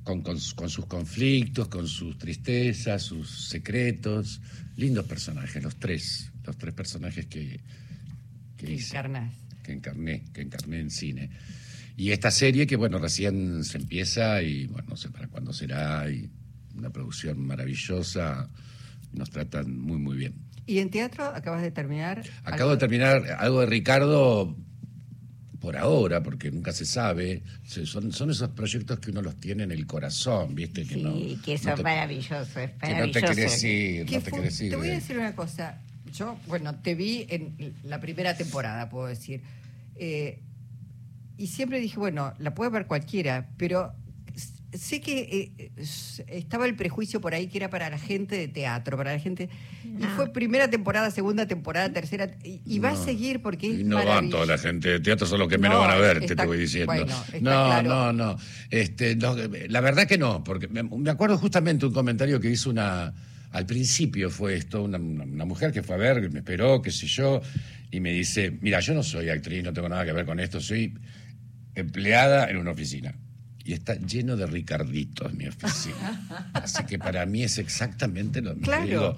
con, 0.03 0.21
con- 0.21 0.37
con 0.55 0.69
sus 0.69 0.85
conflictos, 0.85 1.69
con 1.69 1.87
sus 1.87 2.17
tristezas, 2.17 3.03
sus 3.03 3.47
secretos. 3.47 4.41
Lindos 4.75 5.05
personajes, 5.05 5.63
los 5.63 5.77
tres. 5.77 6.29
Los 6.45 6.57
tres 6.57 6.73
personajes 6.73 7.25
que, 7.27 7.61
que, 8.57 8.65
Que 8.65 8.73
hice. 8.73 8.89
Que 9.67 9.73
encarné, 9.73 10.23
que 10.33 10.41
encarné 10.41 10.79
en 10.79 10.89
cine. 10.89 11.29
Y 11.97 12.11
esta 12.11 12.31
serie 12.31 12.65
que, 12.65 12.77
bueno, 12.77 12.99
recién 12.99 13.63
se 13.65 13.77
empieza 13.77 14.41
y, 14.41 14.65
bueno, 14.67 14.87
no 14.91 14.95
sé 14.97 15.09
para 15.09 15.27
cuándo 15.27 15.51
será, 15.51 16.09
y 16.09 16.29
una 16.75 16.89
producción 16.89 17.45
maravillosa, 17.45 18.49
nos 19.13 19.29
tratan 19.29 19.77
muy, 19.77 19.97
muy 19.97 20.15
bien. 20.17 20.35
¿Y 20.65 20.79
en 20.79 20.89
teatro 20.89 21.25
acabas 21.25 21.61
de 21.61 21.71
terminar? 21.71 22.23
Acabo 22.43 22.71
de 22.71 22.77
terminar 22.77 23.23
algo 23.39 23.59
de 23.61 23.65
Ricardo 23.65 24.55
por 25.59 25.75
ahora, 25.75 26.21
porque 26.23 26.51
nunca 26.51 26.71
se 26.71 26.85
sabe. 26.85 27.41
Son, 27.65 28.11
son 28.13 28.29
esos 28.31 28.49
proyectos 28.49 28.99
que 28.99 29.11
uno 29.11 29.21
los 29.21 29.35
tiene 29.37 29.63
en 29.63 29.71
el 29.71 29.85
corazón, 29.87 30.53
¿viste? 30.55 30.83
Que 30.85 30.95
Sí, 30.95 31.01
no, 31.03 31.13
que 31.43 31.53
no 31.53 31.57
son 31.57 31.75
te- 31.75 31.83
maravillosos, 31.83 32.47
es 32.55 32.55
que 32.55 32.63
no 32.63 32.71
te 32.71 32.89
maravilloso. 32.93 33.27
querés 33.35 33.63
ir, 33.63 34.05
¿Qué 34.05 34.15
no 34.17 34.21
te 34.21 34.29
fue? 34.29 34.39
querés 34.39 34.61
ir. 34.61 34.69
Te 34.69 34.75
voy 34.77 34.87
a 34.87 34.89
de- 34.91 34.95
decir 34.97 35.17
una 35.17 35.35
cosa. 35.35 35.81
Yo, 36.17 36.37
bueno, 36.47 36.75
te 36.81 36.95
vi 36.95 37.25
en 37.29 37.75
la 37.83 37.99
primera 37.99 38.35
temporada, 38.35 38.89
puedo 38.89 39.07
decir. 39.07 39.41
Eh, 39.95 40.41
y 41.37 41.47
siempre 41.47 41.79
dije, 41.79 41.97
bueno, 41.99 42.33
la 42.39 42.53
puede 42.55 42.71
ver 42.71 42.87
cualquiera, 42.87 43.49
pero 43.57 43.93
sé 44.73 44.99
que 45.01 45.51
eh, 45.57 45.71
estaba 46.27 46.65
el 46.65 46.75
prejuicio 46.75 47.21
por 47.21 47.33
ahí 47.33 47.47
que 47.47 47.57
era 47.57 47.69
para 47.69 47.89
la 47.89 47.97
gente 47.97 48.35
de 48.37 48.47
teatro, 48.47 48.97
para 48.97 49.13
la 49.13 49.19
gente. 49.19 49.49
Y 49.83 49.87
No. 50.03 50.09
fue 50.15 50.31
primera 50.33 50.69
temporada, 50.69 51.09
segunda 51.11 51.45
temporada, 51.47 51.91
tercera. 51.93 52.31
Y, 52.43 52.61
y 52.65 52.79
va 52.79 52.89
a 52.89 52.93
No. 52.93 53.03
seguir 53.03 53.41
porque 53.41 53.71
es 53.71 53.79
Y 53.79 53.83
no 53.83 54.03
van 54.03 54.29
toda 54.29 54.45
la 54.45 54.57
gente 54.57 54.89
de 54.89 54.99
teatro, 54.99 55.25
son 55.27 55.39
los 55.39 55.47
que 55.47 55.57
menos 55.57 55.77
No, 55.77 55.81
van 55.87 55.91
a 55.91 55.95
ver, 55.95 56.19
te, 56.19 56.25
está- 56.25 56.43
te 56.43 56.47
voy 56.47 56.57
diciendo. 56.59 56.91
bueno, 56.93 57.05
está 57.05 57.39
no, 57.39 57.41
claro. 57.41 57.89
no, 57.89 58.13
no, 58.13 58.37
Este, 58.69 59.15
no, 59.15 59.35
La 59.69 59.81
verdad 59.81 60.07
que 60.07 60.17
no, 60.17 60.43
porque 60.43 60.67
me, 60.67 60.83
me 60.83 61.09
acuerdo 61.11 61.37
justamente 61.37 61.85
un 61.85 61.93
comentario 61.93 62.39
que 62.39 62.49
hizo 62.49 62.69
una. 62.69 63.13
Al 63.51 63.65
principio 63.65 64.29
fue 64.29 64.55
esto, 64.55 64.83
una, 64.83 64.97
mujer 64.97 65.71
que 65.71 65.83
fue 65.83 65.95
a 65.95 65.97
ver, 65.99 66.29
me 66.31 66.39
esperó, 66.39 66.81
qué 66.81 66.91
sé 66.91 67.07
yo, 67.07 67.41
y 67.91 67.99
me 67.99 68.11
dice: 68.11 68.51
Mira, 68.61 68.79
yo 68.79 68.93
no 68.93 69.03
soy 69.03 69.29
actriz, 69.29 69.63
no 69.63 69.73
tengo 69.73 69.89
nada 69.89 70.05
que 70.05 70.11
ver 70.13 70.25
con 70.25 70.39
esto, 70.39 70.59
soy 70.59 70.93
empleada 71.75 72.49
en 72.49 72.57
una 72.57 72.71
oficina. 72.71 73.15
Y 73.63 73.73
está 73.73 73.95
lleno 73.95 74.37
de 74.37 74.47
Ricarditos 74.47 75.33
mi 75.33 75.47
oficina. 75.47 76.51
Así 76.53 76.83
que 76.85 76.97
para 76.97 77.25
mí 77.25 77.43
es 77.43 77.57
exactamente 77.57 78.41
lo 78.41 78.51
mismo. 78.55 78.65
Claro. 78.65 78.85
Digo, 78.85 79.17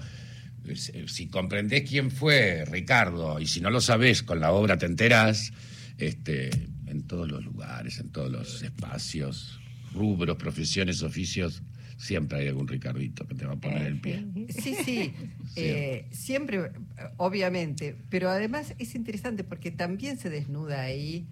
si- 0.76 1.08
si 1.08 1.26
comprendés 1.28 1.88
quién 1.88 2.10
fue 2.10 2.64
Ricardo 2.66 3.40
y 3.40 3.46
si 3.46 3.60
no 3.60 3.70
lo 3.70 3.80
sabés 3.80 4.22
con 4.22 4.40
la 4.40 4.52
obra 4.52 4.76
te 4.76 4.86
enterás 4.86 5.52
este, 5.98 6.50
en 6.86 7.02
todos 7.06 7.30
los 7.30 7.44
lugares, 7.44 7.98
en 7.98 8.10
todos 8.10 8.30
los 8.30 8.62
espacios, 8.62 9.60
rubros, 9.94 10.36
profesiones, 10.36 11.02
oficios, 11.02 11.62
siempre 12.00 12.38
hay 12.38 12.48
algún 12.48 12.66
Ricardito 12.66 13.26
que 13.26 13.34
te 13.34 13.44
va 13.44 13.52
a 13.52 13.56
poner 13.56 13.82
el 13.86 14.00
pie. 14.00 14.26
Sí, 14.48 14.74
sí, 14.84 15.12
eh, 15.56 16.06
siempre, 16.10 16.58
eh, 16.58 16.70
obviamente, 17.18 17.94
pero 18.08 18.30
además 18.30 18.74
es 18.78 18.94
interesante 18.94 19.44
porque 19.44 19.70
también 19.70 20.18
se 20.18 20.30
desnuda 20.30 20.80
ahí 20.80 21.26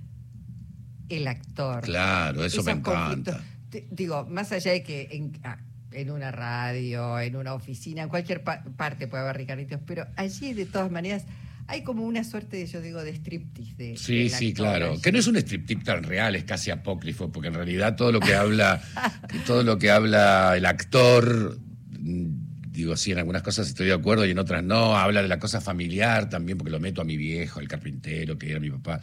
el 1.08 1.26
actor. 1.26 1.82
Claro, 1.84 2.44
eso 2.44 2.62
me 2.62 2.72
Esos 2.72 2.80
encanta. 2.80 3.42
Digo, 3.90 4.26
más 4.26 4.52
allá 4.52 4.72
de 4.72 4.82
que 4.82 5.08
en, 5.12 5.38
ah, 5.44 5.58
en 5.92 6.10
una 6.10 6.30
radio, 6.30 7.18
en 7.18 7.36
una 7.36 7.54
oficina, 7.54 8.02
en 8.02 8.08
cualquier 8.10 8.42
pa- 8.44 8.62
parte 8.76 9.08
puede 9.08 9.22
haber 9.24 9.38
Ricarditos, 9.38 9.80
pero 9.86 10.06
allí 10.16 10.52
de 10.52 10.66
todas 10.66 10.90
maneras 10.90 11.24
hay 11.68 11.82
como 11.82 12.04
una 12.04 12.24
suerte, 12.24 12.66
yo 12.66 12.80
digo, 12.80 13.04
de 13.04 13.10
striptease. 13.10 13.74
De, 13.76 13.96
Sí, 13.98 14.30
sí, 14.30 14.54
claro. 14.54 14.92
allí. 14.92 15.02
Que 15.02 15.12
no 15.12 15.18
es 15.18 15.26
un 15.26 15.36
striptease 15.36 15.84
tan 15.84 16.02
real, 16.02 16.34
es 16.34 16.44
casi 16.44 16.70
apócrifo, 16.70 17.30
porque 17.30 17.48
en 17.48 17.54
realidad 17.54 17.94
todo 17.94 18.10
lo 18.10 18.20
que 18.20 18.34
habla, 18.34 18.82
todo 19.46 19.62
lo 19.62 19.78
que 19.78 19.90
habla 19.90 20.56
el 20.56 20.64
actor, 20.64 21.60
mm, 21.90 22.70
digo, 22.70 22.96
sí, 22.96 23.12
en 23.12 23.18
algunas 23.18 23.42
cosas 23.42 23.68
estoy 23.68 23.88
de 23.88 23.92
acuerdo 23.92 24.24
y 24.24 24.30
en 24.30 24.38
otras 24.38 24.64
no, 24.64 24.96
habla 24.96 25.20
de 25.20 25.28
la 25.28 25.38
cosa 25.38 25.60
familiar 25.60 26.30
también, 26.30 26.56
porque 26.56 26.70
lo 26.70 26.80
meto 26.80 27.02
a 27.02 27.04
mi 27.04 27.18
viejo, 27.18 27.60
el 27.60 27.68
carpintero, 27.68 28.38
que 28.38 28.50
era 28.50 28.60
mi 28.60 28.70
papá. 28.70 29.02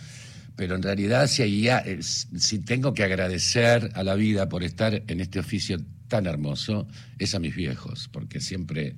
Pero 0.55 0.75
en 0.75 0.81
realidad, 0.81 1.27
si, 1.27 1.67
si 2.01 2.59
tengo 2.59 2.95
que 2.95 3.03
agradecer 3.03 3.91
a 3.93 4.03
la 4.03 4.15
vida 4.15 4.49
por 4.49 4.63
estar 4.63 5.03
en 5.05 5.19
este 5.19 5.37
oficio 5.37 5.77
tan 6.07 6.25
hermoso, 6.25 6.87
es 7.19 7.35
a 7.35 7.39
mis 7.39 7.55
viejos, 7.55 8.09
porque 8.11 8.39
siempre 8.39 8.95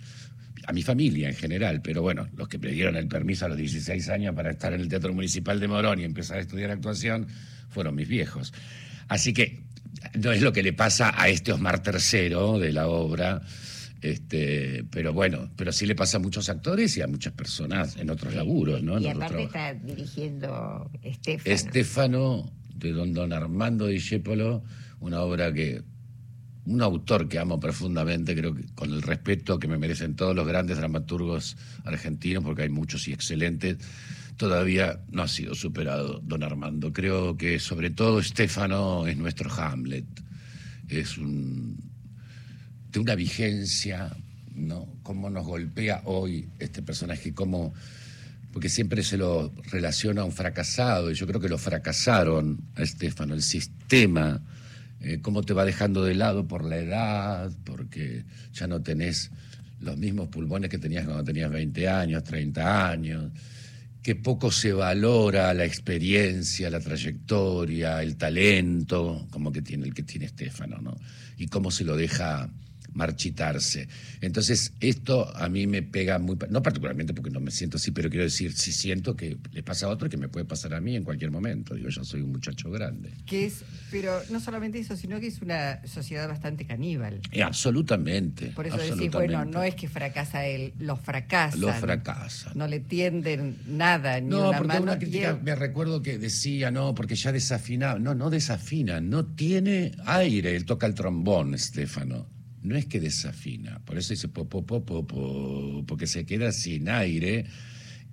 a 0.68 0.74
mi 0.74 0.84
familia 0.84 1.30
en 1.30 1.36
general, 1.36 1.82
pero 1.82 2.02
bueno, 2.02 2.28
los 2.36 2.50
que 2.50 2.58
me 2.58 2.70
dieron 2.72 2.98
el 2.98 3.08
permiso 3.08 3.46
a 3.46 3.48
los 3.48 3.58
16 3.58 4.10
años 4.10 4.36
para 4.36 4.52
estar 4.52 4.74
en 4.74 4.82
el 4.82 4.90
Teatro 4.90 5.14
Municipal 5.14 5.62
de 5.62 5.68
Morón 5.70 6.00
y 6.02 6.04
empezar 6.04 6.38
a 6.38 6.42
estudiar 6.42 6.72
actuación 6.72 7.28
fueron 7.70 7.96
mis 7.96 8.08
viejos. 8.08 8.54
Así 9.08 9.34
que 9.34 9.62
no 10.20 10.34
es 10.34 10.42
lo 10.42 10.52
que 10.52 10.64
le 10.64 10.74
pasa 10.74 11.14
a 11.16 11.30
este 11.30 11.54
Osmar 11.54 11.82
III 11.86 12.60
de 12.60 12.74
la 12.74 12.90
obra, 12.90 13.42
este, 14.02 14.84
pero 14.92 15.14
bueno, 15.14 15.50
pero 15.56 15.72
sí 15.72 15.86
le 15.86 15.96
pasa 15.96 16.18
a 16.18 16.20
muchos 16.20 16.50
actores 16.50 16.98
y 16.98 17.02
a 17.02 17.08
muchas 17.08 17.32
personas 17.32 17.96
en 17.96 18.10
otros 18.10 18.36
laburos, 18.36 18.84
¿no? 18.84 18.98
En 18.98 19.04
Y 19.04 19.08
aparte 19.08 19.44
está 19.44 19.74
dirigiendo 19.74 20.92
Estefano. 21.02 21.56
Estefano 21.56 22.52
de 22.76 22.92
don, 22.92 23.14
don 23.14 23.32
Armando 23.32 23.88
Discépolo, 23.88 24.64
una 25.00 25.22
obra 25.22 25.54
que 25.54 25.82
un 26.68 26.82
autor 26.82 27.30
que 27.30 27.40
amo 27.40 27.60
profundamente, 27.60 28.36
creo 28.36 28.54
que 28.54 28.66
con 28.76 28.92
el 28.92 29.02
respeto 29.02 29.58
que 29.58 29.68
me 29.68 29.78
merecen 29.78 30.16
todos 30.16 30.36
los 30.36 30.46
grandes 30.46 30.78
dramaturgos 30.78 31.56
argentinos, 31.86 32.44
porque 32.44 32.64
hay 32.64 32.70
muchos 32.70 33.08
y 33.08 33.14
excelentes, 33.14 33.78
todavía 34.36 35.00
no 35.10 35.24
ha 35.24 35.28
sido 35.28 35.56
superado 35.56 36.20
don 36.24 36.44
Armando. 36.44 36.92
Creo 36.92 37.38
que 37.38 37.60
sobre 37.60 37.90
todo 37.90 38.20
Estefano 38.20 39.08
es 39.08 39.18
nuestro 39.18 39.52
Hamlet. 39.52 40.06
Es 40.90 41.18
un 41.18 41.78
de 42.92 43.00
una 43.00 43.16
vigencia, 43.16 44.16
¿no? 44.56 44.88
Cómo 45.04 45.30
nos 45.30 45.46
golpea 45.46 46.02
hoy 46.06 46.48
este 46.60 46.82
personaje, 46.82 47.34
cómo 47.34 47.74
porque 48.52 48.70
siempre 48.70 49.04
se 49.04 49.18
lo 49.18 49.54
relaciona 49.72 50.22
a 50.22 50.26
un 50.26 50.32
fracasado, 50.32 51.12
y 51.12 51.14
yo 51.14 51.28
creo 51.28 51.40
que 51.40 51.50
lo 51.50 51.58
fracasaron 51.58 52.60
a 52.76 52.82
Estefano, 52.82 53.34
el 53.34 53.44
sistema, 53.44 54.42
eh, 55.00 55.20
cómo 55.22 55.44
te 55.44 55.54
va 55.54 55.66
dejando 55.66 56.04
de 56.04 56.16
lado 56.16 56.48
por 56.48 56.64
la 56.64 56.78
edad, 56.78 57.52
porque 57.64 58.26
ya 58.54 58.68
no 58.68 58.82
tenés 58.82 59.32
los 59.80 59.98
mismos 59.98 60.30
pulmones 60.30 60.70
que 60.70 60.80
tenías 60.80 61.06
cuando 61.06 61.24
tenías 61.24 61.52
20 61.52 61.88
años, 61.88 62.24
30 62.24 62.90
años, 62.90 63.32
que 64.02 64.16
poco 64.16 64.52
se 64.52 64.74
valora 64.74 65.54
la 65.54 65.66
experiencia, 65.66 66.70
la 66.70 66.80
trayectoria, 66.80 68.02
el 68.02 68.16
talento, 68.16 69.28
como 69.30 69.52
que 69.52 69.62
tiene 69.62 69.86
el 69.86 69.94
que 69.94 70.04
tiene 70.04 70.26
Estefano, 70.26 70.80
¿no? 70.82 70.96
Y 71.38 71.48
cómo 71.48 71.72
se 71.72 71.84
lo 71.84 71.96
deja 71.96 72.50
marchitarse. 72.94 73.88
Entonces, 74.22 74.74
esto 74.80 75.36
a 75.36 75.50
mí 75.50 75.68
me 75.68 75.82
pega 75.84 76.20
muy, 76.20 76.38
no 76.50 76.62
particularmente 76.62 77.14
porque 77.14 77.30
no 77.30 77.40
me 77.40 77.52
siento 77.52 77.78
así, 77.78 77.92
pero 77.92 78.10
quiero 78.10 78.24
decir, 78.24 78.54
sí 78.54 78.72
siento 78.72 79.16
que 79.16 79.38
le 79.52 79.64
pasa 79.64 79.86
a 79.86 79.90
otro 79.90 80.08
y 80.08 80.10
que 80.10 80.18
me 80.18 80.28
puede 80.30 80.46
pasar 80.46 80.74
a 80.74 80.82
mí 80.82 80.96
en 80.96 81.04
cualquier 81.04 81.32
momento. 81.32 81.76
Digo, 81.76 81.90
yo 81.90 82.04
soy 82.04 82.22
un 82.22 82.32
muchacho 82.32 82.70
grande. 82.72 83.12
Que 83.26 83.46
es, 83.46 83.64
pero 83.92 84.20
no 84.32 84.40
solamente 84.40 84.80
eso, 84.80 84.96
sino 84.96 85.20
que 85.20 85.28
es 85.28 85.42
una 85.42 85.82
sociedad 85.86 86.28
bastante 86.28 86.66
caníbal. 86.66 87.22
Eh, 87.32 87.44
absolutamente. 87.44 88.48
Por 88.48 88.68
eso 88.68 88.78
decís, 88.78 89.12
bueno, 89.12 89.46
no 89.46 89.64
es 89.64 89.76
que 89.76 89.88
fracasa 89.88 90.46
él, 90.46 90.74
los 90.80 91.00
fracasan. 91.00 91.62
Lo 91.62 91.74
fracasan. 91.74 92.54
No 92.56 92.68
le 92.68 92.80
tienden 92.80 93.58
nada, 93.68 94.20
ni 94.20 94.30
No, 94.30 94.50
una 94.50 94.58
porque 94.58 94.68
mano. 94.68 94.84
una 94.84 94.94
y 94.96 95.00
crítica, 95.00 95.30
él- 95.32 95.42
me 95.44 95.56
recuerdo 95.56 96.02
que 96.02 96.18
decía, 96.18 96.72
no, 96.72 96.94
porque 96.96 97.16
ya 97.16 97.32
desafinaba. 97.32 98.00
No, 98.00 98.16
no 98.16 98.30
desafina, 98.30 99.00
no 99.02 99.26
tiene 99.26 99.92
aire. 100.06 100.56
Él 100.56 100.66
toca 100.66 100.88
el 100.88 100.94
trombón, 100.94 101.54
Estefano. 101.54 102.28
No 102.64 102.76
es 102.76 102.86
que 102.86 103.00
desafina, 103.00 103.80
por 103.86 103.98
eso 103.98 104.14
dice 104.14 104.28
po, 104.28 104.46
po, 104.50 104.66
po, 104.66 104.84
po, 104.84 105.06
po, 105.06 105.84
porque 105.88 106.08
se 106.08 106.26
queda 106.26 106.52
sin 106.52 106.90
aire, 106.90 107.46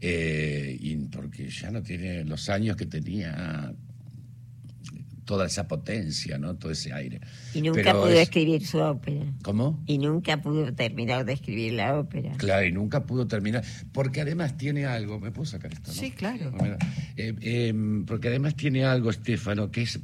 eh, 0.00 0.76
y 0.80 0.96
porque 0.96 1.48
ya 1.48 1.70
no 1.70 1.82
tiene 1.82 2.24
los 2.24 2.48
años 2.50 2.76
que 2.76 2.86
tenía 2.86 3.74
toda 5.24 5.46
esa 5.46 5.66
potencia, 5.66 6.36
¿no? 6.38 6.54
Todo 6.56 6.72
ese 6.72 6.92
aire. 6.92 7.20
Y 7.54 7.62
nunca 7.62 7.80
Pero 7.82 8.00
pudo 8.02 8.10
es- 8.12 8.20
escribir 8.20 8.66
su 8.66 8.78
ópera. 8.78 9.24
¿Cómo? 9.42 9.82
Y 9.86 9.96
nunca 9.96 10.42
pudo 10.42 10.72
terminar 10.74 11.24
de 11.24 11.32
escribir 11.32 11.72
la 11.72 11.98
ópera. 11.98 12.32
Claro, 12.36 12.66
y 12.66 12.72
nunca 12.72 13.06
pudo 13.06 13.26
terminar. 13.26 13.64
Porque 13.92 14.20
además 14.20 14.58
tiene 14.58 14.84
algo. 14.84 15.18
¿Me 15.18 15.30
puedo 15.30 15.46
sacar 15.46 15.72
esto? 15.72 15.88
no? 15.92 15.94
Sí, 15.98 16.10
claro. 16.10 16.52
Eh, 17.16 17.34
eh, 17.40 17.74
porque 18.06 18.28
además 18.28 18.54
tiene 18.54 18.84
algo, 18.84 19.08
Estefano, 19.08 19.70
que 19.70 19.82
es 19.82 19.98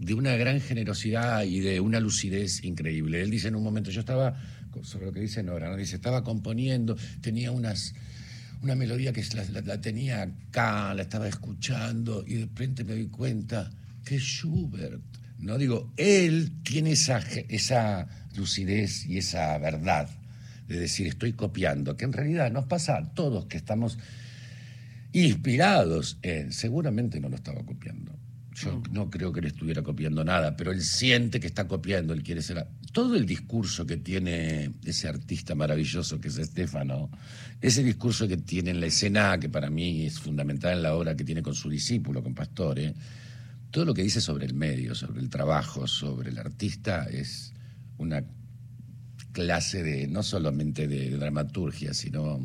de 0.00 0.14
una 0.14 0.34
gran 0.36 0.60
generosidad 0.60 1.42
y 1.42 1.60
de 1.60 1.78
una 1.78 2.00
lucidez 2.00 2.64
increíble. 2.64 3.20
Él 3.20 3.30
dice 3.30 3.48
en 3.48 3.54
un 3.54 3.62
momento, 3.62 3.90
yo 3.90 4.00
estaba, 4.00 4.34
sobre 4.82 5.06
lo 5.06 5.12
que 5.12 5.20
dice 5.20 5.42
Nora, 5.42 5.68
¿no? 5.68 5.76
dice, 5.76 5.96
estaba 5.96 6.24
componiendo, 6.24 6.96
tenía 7.20 7.52
una 7.52 7.74
melodía 8.62 9.12
que 9.12 9.22
la, 9.62 9.78
tenía 9.80 10.22
acá, 10.22 10.94
la 10.94 11.02
estaba 11.02 11.28
escuchando 11.28 12.24
y 12.26 12.34
de 12.34 12.40
repente 12.46 12.82
me 12.82 12.94
doy 12.94 13.08
cuenta 13.08 13.70
que 14.02 14.18
Schubert. 14.18 15.02
No 15.38 15.58
digo, 15.58 15.92
él 15.98 16.50
tiene 16.62 16.92
esa, 16.92 17.18
esa 17.48 18.08
lucidez 18.36 19.04
y 19.04 19.18
esa 19.18 19.56
verdad 19.58 20.08
de 20.66 20.78
decir 20.78 21.08
estoy 21.08 21.34
copiando, 21.34 21.96
que 21.96 22.06
en 22.06 22.12
realidad 22.14 22.50
nos 22.50 22.64
pasa 22.64 22.96
a 22.96 23.12
todos 23.12 23.46
que 23.46 23.58
estamos 23.58 23.98
inspirados 25.12 26.18
en, 26.22 26.52
seguramente 26.52 27.20
no 27.20 27.28
lo 27.28 27.36
estaba 27.36 27.62
copiando. 27.64 28.12
Yo 28.62 28.76
Mm. 28.76 28.82
no 28.92 29.10
creo 29.10 29.32
que 29.32 29.40
él 29.40 29.46
estuviera 29.46 29.82
copiando 29.82 30.24
nada, 30.24 30.56
pero 30.56 30.70
él 30.72 30.82
siente 30.82 31.40
que 31.40 31.46
está 31.46 31.66
copiando, 31.68 32.12
él 32.12 32.22
quiere 32.22 32.42
ser... 32.42 32.58
a- 32.58 32.68
Todo 32.92 33.14
el 33.16 33.24
discurso 33.24 33.86
que 33.86 33.96
tiene 33.98 34.72
ese 34.84 35.06
artista 35.08 35.54
maravilloso 35.54 36.20
que 36.20 36.28
es 36.28 36.38
Estefano, 36.38 37.08
ese 37.60 37.84
discurso 37.84 38.26
que 38.26 38.36
tiene 38.36 38.70
en 38.70 38.80
la 38.80 38.86
escena, 38.86 39.38
que 39.38 39.48
para 39.48 39.70
mí 39.70 40.06
es 40.06 40.18
fundamental 40.18 40.76
en 40.76 40.82
la 40.82 40.94
obra 40.96 41.14
que 41.16 41.22
tiene 41.24 41.40
con 41.42 41.54
su 41.54 41.68
discípulo, 41.70 42.22
con 42.22 42.34
Pastore, 42.34 42.94
todo 43.70 43.84
lo 43.84 43.94
que 43.94 44.02
dice 44.02 44.20
sobre 44.20 44.46
el 44.46 44.54
medio, 44.54 44.94
sobre 44.96 45.20
el 45.20 45.30
trabajo, 45.30 45.86
sobre 45.86 46.30
el 46.30 46.38
artista, 46.38 47.04
es 47.04 47.52
una 47.98 48.24
clase 49.32 49.82
de, 49.84 50.08
no 50.08 50.22
solamente 50.24 50.88
de 50.88 51.10
dramaturgia, 51.10 51.94
sino 51.94 52.40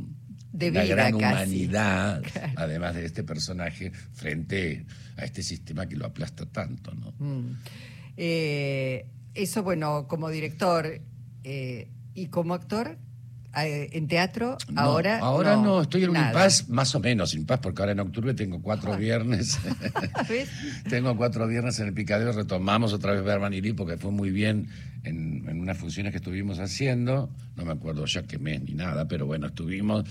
De 0.57 0.69
una 0.69 0.83
vida, 0.83 0.95
gran 0.95 1.17
casi. 1.19 1.33
humanidad, 1.35 2.21
Claro. 2.31 2.53
además 2.55 2.95
de 2.95 3.05
este 3.05 3.23
personaje, 3.23 3.91
frente 4.13 4.85
a 5.17 5.25
este 5.25 5.43
sistema 5.43 5.85
que 5.87 5.95
lo 5.95 6.05
aplasta 6.05 6.45
tanto, 6.45 6.93
¿no? 6.93 7.13
Mm. 7.19 7.57
Eh, 8.17 9.05
eso, 9.33 9.63
bueno, 9.63 10.07
como 10.07 10.29
director 10.29 11.01
eh, 11.43 11.89
y 12.13 12.27
como 12.27 12.53
actor, 12.53 12.97
eh, 13.57 13.89
en 13.93 14.07
teatro, 14.07 14.57
No, 14.69 14.81
ahora. 14.81 15.19
ahora 15.19 15.55
no, 15.57 15.81
estoy 15.81 16.03
en 16.03 16.09
un 16.09 16.13
nada. 16.15 16.27
impas, 16.29 16.67
más 16.69 16.93
o 16.95 16.99
menos 16.99 17.33
impas, 17.33 17.59
porque 17.59 17.81
ahora 17.81 17.91
en 17.93 17.99
octubre 18.01 18.33
tengo 18.33 18.61
cuatro 18.61 18.93
Ah. 18.93 18.97
viernes. 18.97 19.57
Tengo 20.89 21.15
cuatro 21.17 21.47
viernes 21.47 21.79
en 21.79 21.87
el 21.87 21.93
Picadero, 21.93 22.31
retomamos 22.31 22.93
otra 22.93 23.13
vez 23.13 23.23
Berman 23.23 23.53
y 23.53 23.61
Lee, 23.61 23.73
porque 23.73 23.97
fue 23.97 24.11
muy 24.11 24.31
bien 24.31 24.67
en, 25.03 25.47
en 25.47 25.59
unas 25.59 25.77
funciones 25.77 26.11
que 26.11 26.17
estuvimos 26.17 26.59
haciendo. 26.59 27.29
No 27.55 27.65
me 27.65 27.71
acuerdo 27.73 28.05
ya 28.05 28.23
qué 28.23 28.37
mes 28.37 28.61
ni 28.63 28.73
nada, 28.73 29.07
pero 29.07 29.25
bueno, 29.25 29.47
estuvimos. 29.47 30.03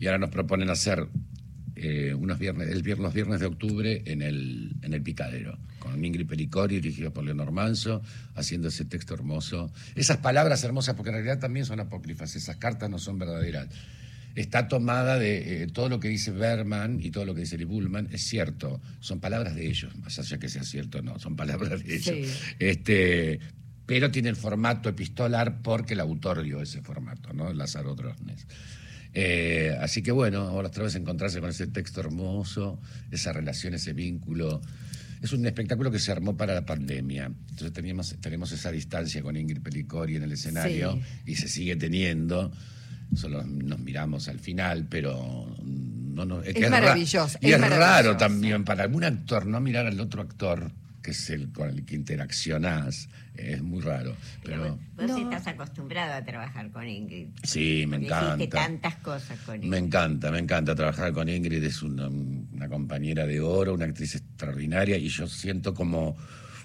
Y 0.00 0.06
ahora 0.06 0.18
nos 0.18 0.30
proponen 0.30 0.70
hacer 0.70 1.06
eh, 1.76 2.14
unos 2.14 2.38
viernes, 2.38 2.68
el 2.68 2.82
viernes, 2.82 3.04
los 3.04 3.14
viernes 3.14 3.40
de 3.40 3.46
octubre 3.46 4.02
en 4.06 4.22
el, 4.22 4.76
en 4.82 4.94
el 4.94 5.02
Picadero, 5.02 5.58
con 5.78 6.04
Ingrid 6.04 6.26
Pelicori, 6.26 6.76
dirigido 6.80 7.12
por 7.12 7.22
Leonor 7.22 7.52
Manso, 7.52 8.02
haciendo 8.34 8.68
ese 8.68 8.86
texto 8.86 9.14
hermoso. 9.14 9.70
Esas 9.94 10.16
palabras 10.16 10.64
hermosas, 10.64 10.94
porque 10.94 11.10
en 11.10 11.16
realidad 11.16 11.38
también 11.38 11.66
son 11.66 11.80
apócrifas, 11.80 12.34
esas 12.34 12.56
cartas 12.56 12.90
no 12.90 12.98
son 12.98 13.18
verdaderas. 13.18 13.68
Está 14.34 14.68
tomada 14.68 15.18
de 15.18 15.62
eh, 15.62 15.66
todo 15.66 15.88
lo 15.88 16.00
que 16.00 16.08
dice 16.08 16.30
Berman 16.30 17.00
y 17.00 17.10
todo 17.10 17.24
lo 17.24 17.34
que 17.34 17.40
dice 17.40 17.58
Lee 17.58 17.64
Bullman, 17.64 18.08
es 18.10 18.22
cierto, 18.22 18.80
son 19.00 19.20
palabras 19.20 19.54
de 19.54 19.68
ellos, 19.68 19.96
más 19.96 20.18
allá 20.18 20.38
que 20.38 20.48
sea 20.48 20.64
cierto 20.64 20.98
o 20.98 21.02
no, 21.02 21.18
son 21.18 21.36
palabras 21.36 21.84
de 21.84 21.94
ellos. 21.94 22.28
Sí. 22.28 22.54
Este, 22.58 23.40
pero 23.86 24.10
tiene 24.10 24.28
el 24.28 24.36
formato 24.36 24.88
epistolar 24.88 25.62
porque 25.62 25.94
el 25.94 26.00
autor 26.00 26.42
dio 26.42 26.62
ese 26.62 26.80
formato, 26.80 27.32
¿no? 27.32 27.52
Lázaro 27.52 27.94
Drosnes. 27.94 28.46
Eh, 29.12 29.76
así 29.80 30.02
que 30.02 30.12
bueno, 30.12 30.40
ahora 30.42 30.68
otra 30.68 30.84
vez 30.84 30.94
encontrarse 30.94 31.40
con 31.40 31.50
ese 31.50 31.66
texto 31.66 32.00
hermoso, 32.00 32.80
esa 33.10 33.32
relación, 33.32 33.74
ese 33.74 33.92
vínculo. 33.92 34.60
Es 35.22 35.32
un 35.32 35.44
espectáculo 35.44 35.90
que 35.90 35.98
se 35.98 36.12
armó 36.12 36.36
para 36.36 36.54
la 36.54 36.64
pandemia. 36.64 37.26
Entonces 37.26 37.72
teníamos, 37.72 38.16
tenemos 38.20 38.52
esa 38.52 38.70
distancia 38.70 39.20
con 39.22 39.36
Ingrid 39.36 39.60
Pelicori 39.60 40.16
en 40.16 40.22
el 40.22 40.32
escenario 40.32 40.92
Sí. 40.94 41.32
y 41.32 41.34
se 41.36 41.48
sigue 41.48 41.76
teniendo. 41.76 42.50
Solo 43.14 43.42
nos 43.44 43.80
miramos 43.80 44.28
al 44.28 44.38
final, 44.38 44.86
pero 44.88 45.54
no, 45.64 46.24
no, 46.24 46.42
Es 46.42 46.54
que 46.54 46.62
ra- 46.62 46.70
maravilloso, 46.70 47.38
Y 47.42 47.48
es 47.50 47.60
es, 47.60 47.68
raro 47.70 48.16
también 48.16 48.64
para 48.64 48.84
algún 48.84 49.02
actor 49.04 49.46
no 49.46 49.60
mirar 49.60 49.86
al 49.86 49.98
otro 50.00 50.22
actor, 50.22 50.70
que 51.02 51.12
es 51.12 51.30
el 51.30 51.50
con 51.52 51.70
el 51.70 51.84
que 51.84 51.96
interaccionás. 51.96 53.08
Es 53.34 53.62
muy 53.62 53.80
raro. 53.80 54.14
Pero 54.42 54.78
Pero 54.96 55.08
vos, 55.14 55.22
No. 55.22 55.30
estás 55.30 55.46
acostumbrado 55.46 56.12
a 56.14 56.24
trabajar 56.24 56.70
con 56.70 56.86
Ingrid. 56.86 57.28
sí, 57.42 57.84
me 57.88 57.96
encanta. 57.96 58.34
Hiciste 58.36 58.48
tantas 58.56 58.96
cosas 58.96 59.38
con 59.40 59.54
Ingrid. 59.56 59.70
Me 59.70 59.78
encanta, 59.78 60.30
me 60.30 60.38
encanta 60.38 60.74
trabajar 60.74 61.12
con 61.12 61.28
Ingrid, 61.28 61.62
es 61.64 61.82
una, 61.82 62.08
una 62.08 62.68
compañera 62.68 63.26
de 63.26 63.40
oro, 63.40 63.74
una 63.74 63.86
actriz 63.86 64.16
extraordinaria 64.16 64.96
y 64.98 65.08
yo 65.08 65.26
siento 65.26 65.72
como 65.72 66.16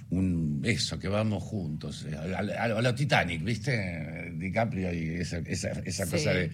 un 0.10 0.62
eso, 0.64 1.00
que 1.00 1.08
vamos 1.08 1.42
juntos, 1.44 2.06
eh, 2.08 2.16
a, 2.16 2.40
a- 2.40 2.64
a 2.78 2.82
lo 2.82 2.94
Titanic, 2.94 3.44
¿viste? 3.44 4.32
DiCaprio 4.36 4.94
y 4.94 5.16
esa, 5.22 5.38
esa, 5.40 5.70
esa 5.84 6.06
Sí. 6.06 6.12
cosa 6.12 6.32
de 6.34 6.52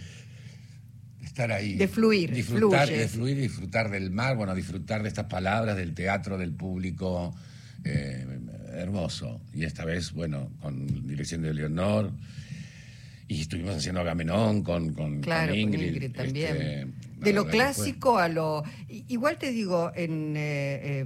estar 1.24 1.52
ahí. 1.52 1.76
De 1.76 1.88
fluir, 1.88 2.32
Disfrutar, 2.34 2.88
fluye. 2.88 3.02
de 3.02 3.08
fluir 3.08 3.38
y 3.38 3.42
disfrutar 3.42 3.90
del 3.90 4.12
mar, 4.12 4.36
bueno, 4.36 4.54
disfrutar 4.56 5.02
de 5.04 5.10
estas 5.10 5.26
palabras, 5.26 5.76
del 5.76 5.94
teatro, 5.94 6.38
del 6.38 6.54
público. 6.54 7.36
Eh, 7.84 8.26
hermoso. 8.74 9.42
Y 9.54 9.64
esta 9.66 9.86
vez, 9.86 10.12
bueno, 10.14 10.50
con 10.62 11.08
dirección 11.08 11.42
de 11.42 11.54
Leonor. 11.54 12.12
Y 13.28 13.40
estuvimos 13.42 13.76
haciendo 13.78 14.02
Agamenón 14.02 14.62
con, 14.62 14.88
con, 14.94 15.14
con 15.14 15.22
Claro, 15.22 15.52
con 15.54 15.60
Ingrid. 15.60 15.88
Ingrid, 15.94 16.12
también. 16.12 16.48
este, 16.58 16.86
la 17.20 17.26
de 17.26 17.34
lo 17.34 17.44
fue- 17.44 17.52
clásico 17.52 18.18
a 18.18 18.28
lo. 18.28 18.64
Igual 19.08 19.38
te 19.38 19.52
digo, 19.52 19.90
en 19.96 20.34
eh, 20.36 21.06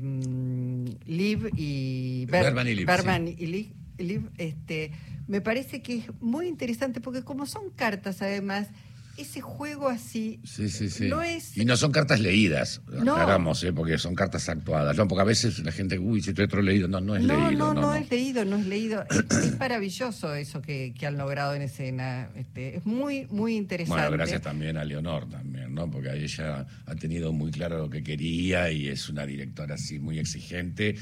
Liv 1.05 1.49
y. 1.55 2.25
Liv, 2.25 2.29
Bergman 2.31 3.27
y 3.27 3.45
Liv, 3.45 3.73
Liv, 3.99 4.29
este, 4.37 4.91
me 5.27 5.39
parece 5.41 5.81
que 5.83 5.97
es 5.97 6.05
muy 6.19 6.47
interesante 6.47 6.99
porque, 6.99 7.21
como 7.23 7.45
son 7.45 7.69
cartas, 7.75 8.21
además, 8.23 8.69
ese 9.17 9.41
juego 9.41 9.89
así. 9.89 10.39
Sí, 10.43 10.69
sí, 10.69 10.89
sí. 10.89 11.07
No 11.07 11.21
es. 11.21 11.55
Y 11.57 11.65
no 11.65 11.77
son 11.77 11.91
cartas 11.91 12.19
leídas, 12.19 12.81
No. 12.87 13.13
aclaramos, 13.13 13.63
¿eh? 13.63 13.71
porque 13.73 13.97
son 13.97 14.15
cartas 14.15 14.49
actuadas. 14.49 14.97
No, 14.97 15.07
porque 15.07 15.21
a 15.21 15.25
veces 15.25 15.59
la 15.59 15.71
gente, 15.71 15.97
uy, 15.99 16.21
si 16.21 16.29
estoy 16.31 16.45
otro 16.45 16.61
leído. 16.61 16.87
No, 16.87 16.99
no 17.01 17.15
es 17.15 17.23
no, 17.23 17.47
leído. 17.49 17.73
no, 17.73 17.81
no, 17.81 17.95
es 17.95 18.09
leído, 18.09 18.45
no 18.45 18.57
es 18.57 18.65
leído. 18.65 19.05
Es, 19.09 19.37
es 19.45 19.59
maravilloso 19.59 20.33
eso 20.35 20.61
que, 20.61 20.93
que 20.97 21.05
han 21.05 21.17
logrado 21.17 21.55
en 21.55 21.61
escena. 21.61 22.29
Este, 22.35 22.77
es 22.77 22.85
muy, 22.85 23.27
muy 23.29 23.55
interesante. 23.55 24.01
Bueno, 24.01 24.17
gracias 24.17 24.41
también 24.41 24.77
a 24.77 24.83
Leonor 24.83 25.29
también, 25.29 25.73
¿no? 25.73 25.89
Porque 25.89 26.11
ella 26.13 26.65
ha 26.85 26.95
tenido 26.95 27.31
muy 27.31 27.51
claro 27.51 27.77
lo 27.77 27.89
que 27.89 28.03
quería 28.03 28.71
y 28.71 28.87
es 28.87 29.09
una 29.09 29.25
directora 29.25 29.75
así 29.75 29.99
muy 29.99 30.19
exigente 30.19 30.95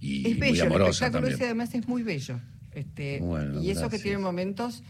y 0.00 0.18
es 0.28 0.38
muy 0.38 0.40
bello, 0.40 0.54
el 0.64 0.68
amorosa 0.68 0.90
espectáculo 0.90 1.20
también. 1.22 1.34
ese 1.34 1.44
además 1.44 1.74
es 1.74 1.88
muy 1.88 2.02
bello. 2.02 2.40
Este, 2.72 3.18
Bueno, 3.20 3.60
y 3.62 3.70
eso 3.70 3.88
que 3.90 3.98
tiene 3.98 4.18
momentos 4.18 4.82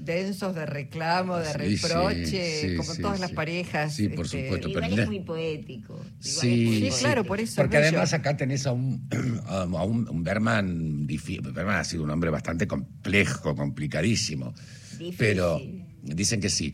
densos 0.00 0.54
de 0.54 0.66
reclamo, 0.66 1.36
de 1.38 1.46
Sí, 1.46 1.52
reproche, 1.76 2.60
sí, 2.70 2.76
como 2.76 2.94
sí, 2.94 3.02
todas 3.02 3.20
las 3.20 3.30
parejas. 3.32 3.94
Sí, 3.94 4.08
por 4.08 4.24
este, 4.24 4.44
supuesto. 4.44 4.68
Igual 4.68 4.86
pero- 4.90 5.02
es 5.02 5.08
muy 5.08 5.20
poético. 5.20 5.94
Igual 5.94 6.12
es 6.20 6.34
Sí, 6.34 6.78
muy 6.80 6.90
claro, 6.98 7.24
por 7.24 7.40
eso. 7.40 7.56
Porque 7.56 7.76
además 7.76 8.12
acá 8.12 8.36
tenés 8.36 8.66
a 8.66 8.72
un, 8.72 9.08
a 9.46 9.64
un, 9.84 10.08
un 10.08 10.24
Berman, 10.24 11.06
ha 11.68 11.84
sido 11.84 12.02
un 12.04 12.10
hombre 12.10 12.30
bastante 12.30 12.66
complejo, 12.66 13.54
complicadísimo. 13.54 14.54
Difícil. 14.98 15.14
Pero 15.18 15.60
dicen 16.02 16.40
que 16.40 16.48
sí. 16.50 16.72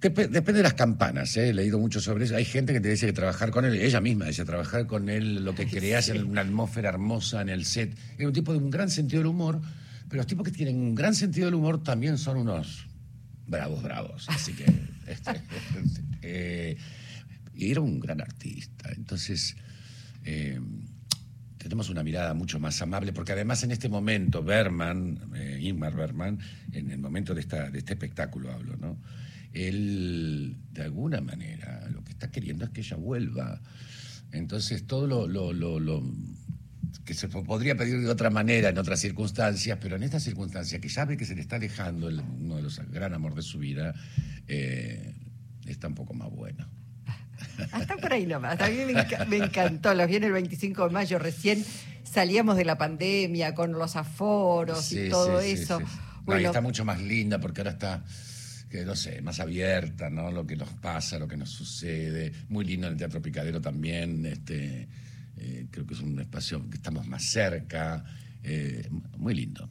Dep- 0.00 0.28
depende 0.30 0.54
de 0.58 0.62
las 0.64 0.74
campanas, 0.74 1.36
¿eh? 1.36 1.50
he 1.50 1.54
leído 1.54 1.78
mucho 1.78 2.00
sobre 2.00 2.24
eso. 2.24 2.34
Hay 2.34 2.44
gente 2.44 2.72
que 2.72 2.80
te 2.80 2.88
dice 2.90 3.06
que 3.06 3.12
trabajar 3.12 3.50
con 3.52 3.64
él, 3.64 3.76
ella 3.80 4.00
misma 4.00 4.26
dice, 4.26 4.44
trabajar 4.44 4.86
con 4.86 5.08
él, 5.08 5.44
lo 5.44 5.54
que 5.54 5.66
creas 5.66 6.08
en 6.08 6.24
una 6.24 6.40
atmósfera 6.40 6.88
hermosa 6.88 7.40
en 7.40 7.48
el 7.48 7.64
set. 7.64 7.96
Es 8.18 8.26
un 8.26 8.32
tipo 8.32 8.52
de 8.52 8.58
un 8.58 8.68
gran 8.70 8.90
sentido 8.90 9.20
del 9.20 9.28
humor, 9.28 9.60
pero 10.12 10.20
los 10.20 10.26
tipos 10.26 10.44
que 10.44 10.50
tienen 10.52 10.76
un 10.76 10.94
gran 10.94 11.14
sentido 11.14 11.46
del 11.46 11.54
humor 11.54 11.82
también 11.82 12.18
son 12.18 12.36
unos 12.36 12.86
bravos, 13.46 13.82
bravos. 13.82 14.28
Así 14.28 14.52
que. 14.52 14.66
este, 15.06 15.40
eh, 16.20 16.76
y 17.54 17.70
era 17.70 17.80
un 17.80 17.98
gran 17.98 18.20
artista. 18.20 18.90
Entonces. 18.94 19.56
eh, 20.24 20.60
tenemos 21.56 21.88
una 21.90 22.02
mirada 22.02 22.34
mucho 22.34 22.58
más 22.58 22.82
amable, 22.82 23.12
porque 23.12 23.30
además 23.32 23.62
en 23.62 23.70
este 23.70 23.88
momento 23.88 24.42
Berman, 24.42 25.30
eh, 25.36 25.60
Ingmar 25.62 25.94
Berman, 25.94 26.40
en 26.72 26.90
el 26.90 26.98
momento 26.98 27.34
de, 27.34 27.40
esta, 27.40 27.70
de 27.70 27.78
este 27.78 27.92
espectáculo 27.92 28.50
hablo, 28.52 28.76
¿no? 28.76 28.98
Él, 29.52 30.56
de 30.72 30.82
alguna 30.82 31.20
manera, 31.20 31.88
lo 31.90 32.02
que 32.02 32.10
está 32.10 32.30
queriendo 32.32 32.64
es 32.64 32.70
que 32.72 32.80
ella 32.80 32.96
vuelva. 32.96 33.60
Entonces, 34.32 34.86
todo 34.88 35.06
lo, 35.06 35.28
lo- 35.28 35.52
lo- 35.52 35.78
lo 35.78 36.02
que 37.04 37.14
se 37.14 37.28
po- 37.28 37.42
podría 37.44 37.76
pedir 37.76 38.00
de 38.00 38.08
otra 38.08 38.30
manera 38.30 38.68
en 38.68 38.78
otras 38.78 39.00
circunstancias, 39.00 39.78
pero 39.80 39.96
en 39.96 40.02
esta 40.04 40.20
circunstancia, 40.20 40.80
que 40.80 40.88
ya 40.88 41.04
ve 41.04 41.16
que 41.16 41.24
se 41.24 41.34
le 41.34 41.40
está 41.40 41.56
alejando 41.56 42.08
el- 42.08 42.20
uno 42.20 42.56
de 42.56 42.62
los 42.62 42.78
gran 42.90 43.12
amor 43.14 43.34
de 43.34 43.42
su 43.42 43.58
vida, 43.58 43.92
eh, 44.48 45.14
está 45.66 45.88
un 45.88 45.94
poco 45.94 46.14
más 46.14 46.30
bueno. 46.30 46.68
Hasta 47.72 47.96
por 47.96 48.12
ahí 48.12 48.24
nomás. 48.26 48.60
A 48.60 48.68
mí 48.68 48.76
me, 48.86 48.92
enca- 48.94 49.26
me 49.26 49.36
encantó. 49.38 49.92
Los 49.94 50.06
vi 50.06 50.16
en 50.16 50.24
el 50.24 50.32
25 50.32 50.86
de 50.86 50.90
mayo. 50.94 51.18
Recién 51.18 51.64
salíamos 52.04 52.56
de 52.56 52.64
la 52.64 52.78
pandemia 52.78 53.54
con 53.54 53.72
los 53.72 53.96
aforos 53.96 54.84
Sí, 54.84 55.06
y 55.06 55.08
todo 55.08 55.40
sí, 55.40 55.50
eso. 55.52 55.78
sí. 55.80 55.84
No, 56.26 56.38
y 56.38 56.44
está 56.44 56.60
mucho 56.60 56.84
más 56.84 57.00
linda 57.00 57.40
porque 57.40 57.60
ahora 57.62 57.72
está, 57.72 58.04
que 58.70 58.84
no 58.84 58.94
sé, 58.94 59.20
más 59.22 59.40
abierta, 59.40 60.08
¿no? 60.08 60.30
Lo 60.30 60.46
que 60.46 60.54
nos 60.56 60.68
pasa, 60.74 61.18
lo 61.18 61.26
que 61.26 61.36
nos 61.36 61.50
sucede. 61.50 62.32
Muy 62.48 62.64
lindo 62.64 62.86
en 62.86 62.92
el 62.92 62.98
Teatro 62.98 63.20
Picadero 63.20 63.60
también. 63.60 64.24
Este, 64.24 64.86
eh, 65.42 65.66
creo 65.70 65.84
que 65.86 65.94
es 65.94 66.00
un 66.00 66.18
espacio 66.20 66.68
que 66.70 66.76
estamos 66.76 67.06
más 67.06 67.24
cerca. 67.24 68.04
eh, 68.44 68.88
muy 69.18 69.34
lindo. 69.34 69.68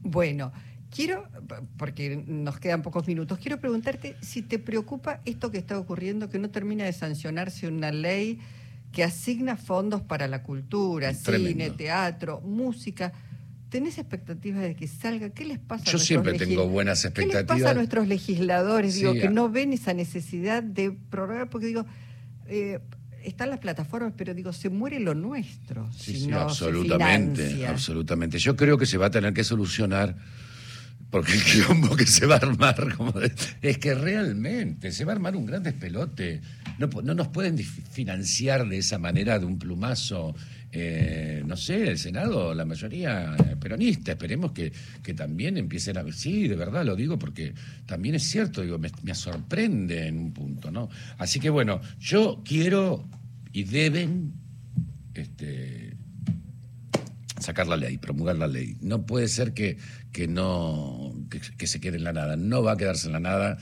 Bueno, 0.00 0.52
quiero, 0.94 1.28
porque 1.76 2.22
nos 2.26 2.58
quedan 2.58 2.82
pocos 2.82 3.06
minutos, 3.06 3.38
quiero 3.38 3.58
preguntarte 3.58 4.16
si 4.20 4.42
te 4.42 4.58
preocupa 4.58 5.20
esto 5.24 5.50
que 5.50 5.58
está 5.58 5.78
ocurriendo, 5.78 6.28
que 6.28 6.38
no 6.38 6.50
termina 6.50 6.84
de 6.84 6.92
sancionarse 6.92 7.66
una 7.68 7.90
ley 7.90 8.38
que 8.92 9.02
asigna 9.02 9.56
fondos 9.56 10.02
para 10.02 10.28
la 10.28 10.42
cultura, 10.42 11.12
Tremendo. 11.12 11.48
cine, 11.48 11.70
teatro, 11.70 12.40
música. 12.42 13.12
¿Tenés 13.68 13.98
expectativas 13.98 14.62
de 14.62 14.76
que 14.76 14.86
salga? 14.86 15.30
¿Qué 15.30 15.44
les 15.44 15.58
pasa 15.58 15.84
a 15.88 15.92
Yo 15.92 15.98
siempre 15.98 16.34
tengo 16.34 16.68
buenas 16.68 17.00
¿Qué 17.02 17.08
les 17.08 17.12
pasa 17.14 17.24
a 17.24 17.40
expectativas. 17.40 17.74
nuestros 17.74 18.06
legisladores? 18.06 18.94
Digo, 18.94 19.14
que 19.14 19.28
no 19.30 19.50
ven 19.50 19.72
esa 19.72 19.94
necesidad 19.94 20.62
de 20.62 20.92
prorrogar, 20.92 21.50
porque 21.50 21.66
digo, 21.66 21.84
eh, 22.46 22.78
están 23.24 23.50
las 23.50 23.58
plataformas, 23.58 24.12
pero 24.16 24.34
digo, 24.34 24.52
se 24.52 24.68
muere 24.68 25.00
lo 25.00 25.14
nuestro. 25.14 25.90
Sí, 25.92 26.12
si 26.14 26.20
sí, 26.22 26.26
no 26.28 26.40
absolutamente, 26.40 27.66
absolutamente. 27.66 28.38
Yo 28.38 28.56
creo 28.56 28.78
que 28.78 28.86
se 28.86 28.96
va 28.98 29.06
a 29.06 29.10
tener 29.10 29.32
que 29.34 29.44
solucionar 29.44 30.16
porque 31.10 31.32
el 31.32 31.42
quilombo 31.44 31.94
que 31.96 32.06
se 32.06 32.26
va 32.26 32.34
a 32.36 32.38
armar 32.38 32.94
como 32.96 33.12
de- 33.12 33.32
es 33.62 33.78
que 33.78 33.94
realmente 33.94 34.90
se 34.92 35.04
va 35.04 35.12
a 35.12 35.14
armar 35.16 35.36
un 35.36 35.46
gran 35.46 35.62
despelote. 35.62 36.40
No, 36.78 36.88
no 37.02 37.14
nos 37.14 37.28
pueden 37.28 37.56
financiar 37.58 38.68
de 38.68 38.78
esa 38.78 38.98
manera 38.98 39.38
de 39.38 39.44
un 39.46 39.58
plumazo. 39.58 40.34
Eh, 40.76 41.44
no 41.46 41.56
sé, 41.56 41.88
el 41.88 41.98
Senado, 41.98 42.52
la 42.52 42.64
mayoría 42.64 43.36
eh, 43.36 43.54
peronista. 43.54 44.10
Esperemos 44.10 44.50
que, 44.50 44.72
que 45.04 45.14
también 45.14 45.56
empiecen 45.56 45.96
a... 45.98 46.12
Sí, 46.12 46.48
de 46.48 46.56
verdad 46.56 46.84
lo 46.84 46.96
digo 46.96 47.16
porque 47.16 47.54
también 47.86 48.16
es 48.16 48.24
cierto, 48.24 48.60
digo, 48.62 48.76
me, 48.78 49.14
sorprende 49.14 50.08
en 50.08 50.18
un 50.18 50.32
punto, 50.32 50.72
¿no? 50.72 50.90
Así 51.18 51.38
que 51.38 51.48
bueno, 51.48 51.80
yo 52.00 52.42
quiero 52.44 53.08
y 53.52 53.62
deben 53.62 54.32
este, 55.14 55.96
sacar 57.38 57.68
la 57.68 57.76
ley, 57.76 57.96
promulgar 57.98 58.36
la 58.36 58.48
ley. 58.48 58.76
No 58.80 59.06
puede 59.06 59.28
ser 59.28 59.54
que, 59.54 59.78
que 60.10 60.26
no 60.26 61.14
que, 61.30 61.40
que 61.56 61.68
se 61.68 61.80
quede 61.80 61.98
en 61.98 62.04
la 62.04 62.12
nada. 62.12 62.34
No 62.34 62.64
va 62.64 62.72
a 62.72 62.76
quedarse 62.76 63.06
en 63.06 63.12
la 63.12 63.20
nada, 63.20 63.58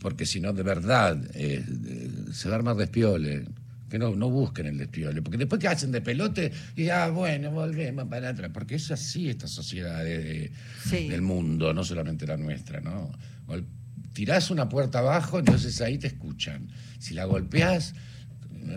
porque 0.00 0.26
si 0.26 0.38
no, 0.38 0.52
de 0.52 0.64
verdad, 0.64 1.18
eh, 1.32 1.64
eh, 1.86 2.10
se 2.30 2.50
va 2.50 2.56
a 2.56 2.58
armar 2.58 2.76
despiole. 2.76 3.46
Que 3.92 3.98
no, 3.98 4.16
no 4.16 4.30
busquen 4.30 4.64
el 4.64 4.78
despiole, 4.78 5.20
porque 5.20 5.36
después 5.36 5.60
que 5.60 5.68
hacen 5.68 5.92
de 5.92 6.00
pelote, 6.00 6.50
y 6.76 6.88
ah, 6.88 7.10
bueno, 7.10 7.50
volvemos 7.50 8.06
para 8.08 8.30
atrás. 8.30 8.50
Porque 8.54 8.76
es 8.76 8.90
así 8.90 9.28
esta 9.28 9.46
sociedad 9.46 10.02
de- 10.02 10.18
de- 10.24 10.52
Sí. 10.88 11.08
del 11.10 11.20
mundo, 11.20 11.74
no 11.74 11.84
solamente 11.84 12.26
la 12.26 12.38
nuestra, 12.38 12.80
¿no? 12.80 13.12
Gol- 13.46 13.66
Tirás 14.14 14.50
una 14.50 14.66
puerta 14.70 15.00
abajo, 15.00 15.38
entonces 15.40 15.78
ahí 15.82 15.98
te 15.98 16.06
escuchan. 16.06 16.68
Si 16.98 17.12
la 17.12 17.26
golpeás, 17.26 17.94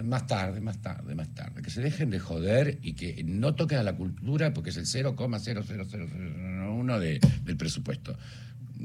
más 0.03 0.27
tarde, 0.27 0.59
más 0.59 0.81
tarde, 0.81 1.15
más 1.15 1.33
tarde. 1.33 1.61
Que 1.61 1.69
se 1.69 1.81
dejen 1.81 2.09
de 2.09 2.19
joder 2.19 2.79
y 2.81 2.91
que 2.93 3.23
no 3.23 3.55
toquen 3.55 3.77
a 3.77 3.83
la 3.83 3.95
cultura 3.95 4.53
porque 4.53 4.71
es 4.71 4.77
el 4.77 4.85
0,00001 4.85 6.99
de, 6.99 7.19
del 7.43 7.57
presupuesto. 7.57 8.17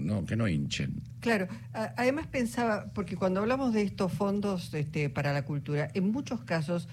No, 0.01 0.25
que 0.25 0.37
no 0.37 0.49
hinchen. 0.49 1.03
Claro, 1.21 1.49
además 1.73 2.27
pensaba, 2.27 2.87
porque 2.95 3.17
cuando 3.17 3.41
hablamos 3.41 3.75
de 3.75 3.83
estos 3.83 4.13
fondos 4.13 4.73
este, 4.75 5.11
para 5.11 5.33
la 5.33 5.45
cultura, 5.45 5.89
en 5.95 6.11
muchos 6.11 6.43
casos 6.43 6.89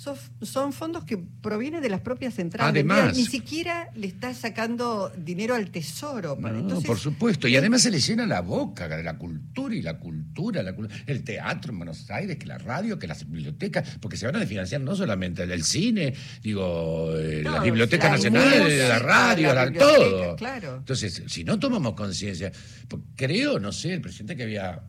son, 0.00 0.16
son 0.40 0.72
fondos 0.72 1.04
que 1.04 1.18
provienen 1.18 1.82
de 1.82 1.90
las 1.90 2.00
propias 2.00 2.32
centrales. 2.32 2.70
Además. 2.70 3.14
Ni 3.14 3.26
siquiera 3.26 3.90
le 3.94 4.06
está 4.06 4.32
sacando 4.32 5.12
dinero 5.14 5.54
al 5.54 5.70
tesoro. 5.70 6.38
para- 6.38 6.54
No, 6.54 6.60
entonces, 6.60 6.86
por 6.86 6.98
supuesto. 6.98 7.46
Y 7.48 7.56
además 7.56 7.82
se 7.82 7.90
les 7.90 8.06
llena 8.06 8.24
la 8.24 8.40
boca 8.40 8.88
de 8.88 9.02
la 9.02 9.18
cultura 9.18 9.74
y 9.74 9.82
la 9.82 9.98
cultura, 9.98 10.62
la 10.62 10.74
el 11.06 11.22
teatro 11.22 11.72
en 11.72 11.78
Buenos 11.80 12.10
Aires, 12.10 12.38
que 12.38 12.46
la 12.46 12.56
radio, 12.56 12.98
que 12.98 13.06
las 13.06 13.28
bibliotecas, 13.28 13.98
porque 14.00 14.16
se 14.16 14.24
van 14.24 14.36
a 14.36 14.46
financiar 14.46 14.80
no 14.80 14.96
solamente 14.96 15.42
el, 15.42 15.64
cine, 15.64 16.14
digo, 16.42 17.12
eh, 17.18 17.42
No, 17.44 17.56
la 17.56 17.60
Biblioteca 17.62 18.04
la 18.08 18.12
Nacional, 18.14 18.62
música, 18.62 18.88
la 18.88 18.98
radio, 19.00 19.52
la 19.52 19.70
todo. 19.70 20.36
claro. 20.36 20.76
Entonces, 20.78 21.24
si 21.26 21.44
no 21.44 21.58
tomamos 21.58 21.92
conciencia, 21.92 22.50
porque 22.88 23.04
creo, 23.16 23.60
no 23.60 23.70
sé, 23.70 23.92
el 23.92 24.00
presidente 24.00 24.34
que 24.34 24.44
había 24.44 24.80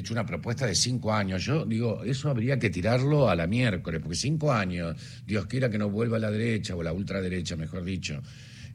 hecho 0.00 0.12
una 0.12 0.26
propuesta 0.26 0.66
de 0.66 0.74
cinco 0.74 1.12
años, 1.12 1.44
yo 1.44 1.64
digo, 1.64 2.02
eso 2.04 2.30
habría 2.30 2.58
que 2.58 2.70
tirarlo 2.70 3.28
a 3.28 3.36
la 3.36 3.46
miércoles, 3.46 4.00
porque 4.00 4.16
cinco 4.16 4.52
años, 4.52 4.96
Dios 5.26 5.46
quiera 5.46 5.70
que 5.70 5.78
no 5.78 5.90
vuelva 5.90 6.18
la 6.18 6.30
derecha 6.30 6.74
o 6.74 6.82
la 6.82 6.92
ultraderecha, 6.92 7.56
mejor 7.56 7.84
dicho, 7.84 8.22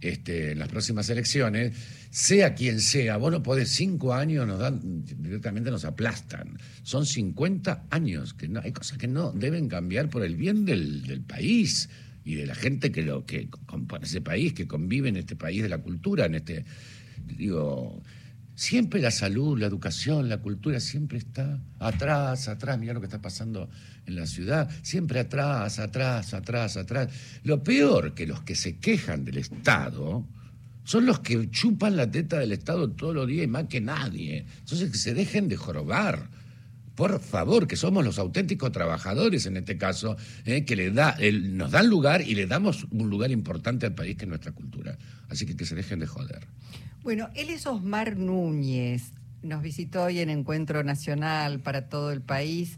este, 0.01 0.51
en 0.51 0.60
las 0.60 0.69
próximas 0.69 1.10
elecciones, 1.10 1.75
sea 2.10 2.55
quien 2.55 2.79
sea, 2.79 3.17
vos 3.17 3.32
no 3.32 3.43
podés, 3.43 3.69
cinco 3.69 4.13
años 4.13 4.47
nos 4.47 4.60
dan, 4.60 5.03
directamente 5.03 5.71
nos 5.71 5.86
aplastan. 5.86 6.58
Son 6.84 7.05
50 7.05 7.88
años, 7.89 8.34
que 8.34 8.47
no, 8.47 8.62
hay 8.62 8.71
cosas 8.71 8.97
que 8.97 9.08
no 9.08 9.32
deben 9.32 9.67
cambiar 9.67 10.10
por 10.10 10.23
el 10.23 10.36
bien 10.36 10.65
del, 10.65 11.03
del 11.05 11.21
país 11.21 11.89
y 12.23 12.36
de 12.36 12.45
la 12.45 12.55
gente 12.55 12.91
que 12.91 13.01
lo 13.01 13.25
que 13.25 13.49
compone 13.65 14.05
ese 14.05 14.21
país, 14.21 14.53
que 14.53 14.67
convive 14.67 15.10
en 15.10 15.17
este 15.17 15.36
país 15.36 15.62
de 15.62 15.69
la 15.69 15.79
cultura, 15.79 16.25
en 16.25 16.36
este 16.36 16.65
digo, 17.25 18.01
siempre 18.60 19.00
la 19.00 19.10
salud, 19.10 19.58
la 19.58 19.67
educación, 19.67 20.28
la 20.28 20.39
cultura 20.39 20.82
siempre 20.82 21.17
está 21.17 21.62
atrás, 21.80 22.50
atrás, 22.50 22.78
mira 22.78 22.93
lo 22.93 23.00
que 23.00 23.06
está 23.06 23.22
pasando 23.22 23.69
en 24.06 24.17
la 24.17 24.26
ciudad, 24.28 24.69
siempre 24.82 25.22
atrás, 25.22 25.80
atrás, 25.80 26.34
atrás, 26.34 26.76
atrás. 26.76 27.08
Lo 27.43 27.63
peor 27.63 28.13
que 28.13 28.28
los 28.28 28.41
que 28.41 28.56
se 28.56 28.78
quejan 28.78 29.24
del 29.24 29.38
Estado 29.38 30.28
son 30.84 31.06
los 31.06 31.22
que 31.22 31.50
chupan 31.50 31.95
la 31.95 32.12
teta 32.12 32.38
del 32.38 32.52
Estado 32.52 32.91
todos 32.91 33.15
los 33.15 33.28
días 33.28 33.45
y 33.45 33.48
más 33.48 33.67
que 33.67 33.80
nadie. 33.80 34.45
Entonces 34.60 34.91
que 34.91 34.98
se 34.98 35.13
dejen 35.13 35.48
de 35.48 35.56
jorobar. 35.56 36.30
Por 36.95 37.22
favor, 37.22 37.65
que 37.65 37.78
somos 37.78 38.04
los 38.04 38.19
auténticos 38.19 38.74
trabajadores 38.74 39.45
en 39.45 39.56
este 39.56 39.78
caso, 39.78 40.17
eh, 40.43 40.65
que 40.65 40.76
le 40.76 40.91
da, 40.91 41.15
nos 41.32 41.72
dan 41.72 41.88
lugar 41.88 42.19
y 42.19 42.36
le 42.36 42.45
damos 42.45 42.86
un 42.91 43.10
lugar 43.10 43.32
importante 43.32 43.86
al 43.86 43.95
país 43.95 44.17
que 44.17 44.26
es 44.26 44.30
nuestra 44.30 44.52
cultura. 44.52 44.98
Así 45.30 45.45
que 45.45 45.56
que 45.56 45.65
se 45.65 45.76
dejen 45.76 46.00
de 46.00 46.08
joder. 46.08 46.45
Bueno, 47.03 47.29
él 47.35 47.49
es 47.49 47.65
Osmar 47.65 48.17
Núñez. 48.17 49.12
Nos 49.41 49.62
visitó 49.62 50.03
hoy 50.03 50.19
en 50.19 50.29
Encuentro 50.29 50.83
Nacional 50.83 51.59
para 51.59 51.88
todo 51.89 52.12
el 52.12 52.21
país. 52.21 52.77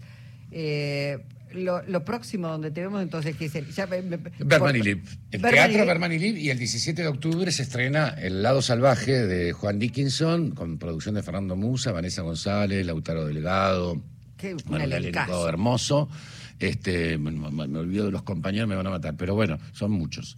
Eh, 0.51 1.19
lo, 1.53 1.81
lo 1.83 2.05
próximo 2.05 2.47
donde 2.47 2.71
te 2.71 2.81
vemos 2.81 3.01
entonces, 3.01 3.35
que 3.35 3.45
es 3.45 3.55
el... 3.55 3.67
ya 3.71 3.87
me- 3.87 4.01
me- 4.03 4.17
Berman 4.39 4.75
y 4.75 4.81
Liv. 4.83 5.03
El 5.31 5.41
Berman 5.41 5.69
y 5.69 5.73
Teatro. 5.73 5.85
Berman 5.87 6.11
y 6.13 6.19
Liv 6.19 6.37
y 6.37 6.49
el 6.49 6.57
17 6.59 7.01
de 7.01 7.07
octubre 7.07 7.51
se 7.51 7.63
estrena 7.63 8.09
El 8.09 8.41
lado 8.43 8.61
salvaje 8.61 9.25
de 9.25 9.51
Juan 9.53 9.79
Dickinson 9.79 10.51
con 10.51 10.77
producción 10.77 11.15
de 11.15 11.23
Fernando 11.23 11.55
Musa, 11.55 11.91
Vanessa 11.91 12.21
González, 12.21 12.85
Lautaro 12.85 13.25
Delgado. 13.25 14.01
Qué- 14.37 14.53
un 14.53 14.61
bueno, 14.67 14.85
el 14.85 14.93
elencazo. 14.93 15.31
elenco 15.31 15.49
hermoso. 15.49 16.09
Este, 16.59 17.17
me- 17.17 17.31
me 17.31 17.79
olvido 17.79 18.05
de 18.05 18.11
los 18.11 18.21
compañeros, 18.23 18.69
me 18.69 18.75
van 18.75 18.87
a 18.87 18.91
matar, 18.91 19.15
pero 19.17 19.33
bueno, 19.35 19.57
son 19.73 19.91
muchos. 19.91 20.37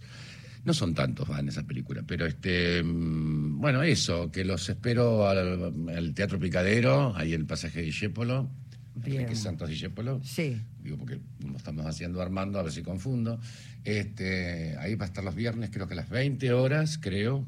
No 0.64 0.72
son 0.72 0.94
tantos 0.94 1.28
van 1.28 1.40
en 1.40 1.48
esa 1.48 1.62
película, 1.64 2.02
pero 2.06 2.24
este 2.26 2.82
mm, 2.82 3.60
bueno, 3.60 3.82
eso, 3.82 4.30
que 4.30 4.44
los 4.44 4.68
espero 4.68 5.28
al, 5.28 5.88
al 5.94 6.14
Teatro 6.14 6.38
Picadero, 6.38 7.14
ahí 7.16 7.34
en 7.34 7.42
el 7.42 7.46
pasaje 7.46 7.80
de 7.82 7.86
Bien. 8.96 9.22
Enrique 9.22 9.34
Santos 9.36 9.68
Discépolo 9.68 10.20
Sí. 10.22 10.60
digo 10.80 10.96
porque 10.96 11.18
lo 11.44 11.56
estamos 11.56 11.84
haciendo 11.84 12.22
Armando, 12.22 12.58
a 12.58 12.62
ver 12.62 12.72
si 12.72 12.82
confundo. 12.82 13.40
Este, 13.84 14.76
ahí 14.78 14.94
va 14.94 15.04
a 15.04 15.08
estar 15.08 15.22
los 15.24 15.34
viernes, 15.34 15.70
creo 15.72 15.86
que 15.88 15.94
a 15.94 15.96
las 15.96 16.08
20 16.08 16.52
horas, 16.52 16.98
creo. 16.98 17.44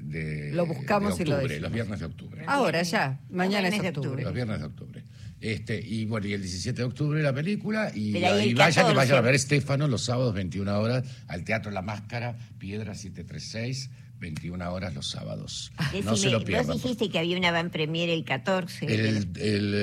De, 0.00 0.50
Lo 0.52 0.66
buscamos 0.66 1.16
de 1.18 1.22
y 1.22 1.26
lo 1.26 1.34
octubre, 1.36 1.48
decimos. 1.54 1.62
los 1.62 1.72
viernes 1.72 2.00
de 2.00 2.06
octubre. 2.06 2.44
Ahora 2.48 2.82
ya, 2.82 3.20
mañana 3.30 3.68
es 3.68 3.74
octubre. 3.74 3.90
octubre. 4.00 4.22
Los 4.24 4.34
viernes 4.34 4.58
de 4.58 4.64
octubre. 4.66 5.04
Este, 5.42 5.80
y 5.84 6.04
bueno, 6.06 6.28
y 6.28 6.34
el 6.34 6.40
17 6.40 6.76
de 6.76 6.84
octubre 6.84 7.20
la 7.20 7.34
película, 7.34 7.90
y, 7.94 8.12
Pero 8.12 8.34
ahí 8.34 8.50
y 8.50 8.54
vayan, 8.54 8.86
que 8.86 8.92
14. 8.92 8.96
vayan 8.96 9.18
a 9.18 9.20
ver 9.22 9.34
Estefano 9.34 9.88
los 9.88 10.04
sábados 10.04 10.32
21 10.34 10.78
horas 10.80 11.04
al 11.26 11.42
Teatro 11.44 11.72
La 11.72 11.82
Máscara, 11.82 12.36
Piedra 12.58 12.94
736, 12.94 13.90
21 14.20 14.72
horas 14.72 14.94
los 14.94 15.10
sábados. 15.10 15.72
no 16.04 16.14
se 16.16 16.26
Decime, 16.28 16.30
lo 16.32 16.44
pierdan. 16.44 16.66
vos 16.68 16.82
dijiste 16.82 17.10
que 17.10 17.18
había 17.18 17.36
una 17.36 17.50
van 17.50 17.70
premier 17.70 18.08
el 18.08 18.24
14, 18.24 18.86
El, 18.86 19.00
el, 19.00 19.36
el, 19.36 19.74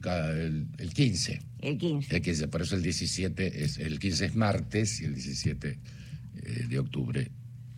el- 0.00 0.66
el 0.78 0.94
15. 0.94 1.40
el 1.62 1.76
15. 1.76 2.14
El 2.16 2.22
15, 2.22 2.46
por 2.48 2.62
eso 2.62 2.76
el 2.76 2.82
17 2.82 3.64
es, 3.64 3.78
el 3.78 3.98
15 3.98 4.26
es 4.26 4.34
martes 4.36 5.00
y 5.00 5.06
el 5.06 5.14
17 5.14 5.70
eh, 5.70 6.64
de 6.68 6.78
octubre 6.78 7.32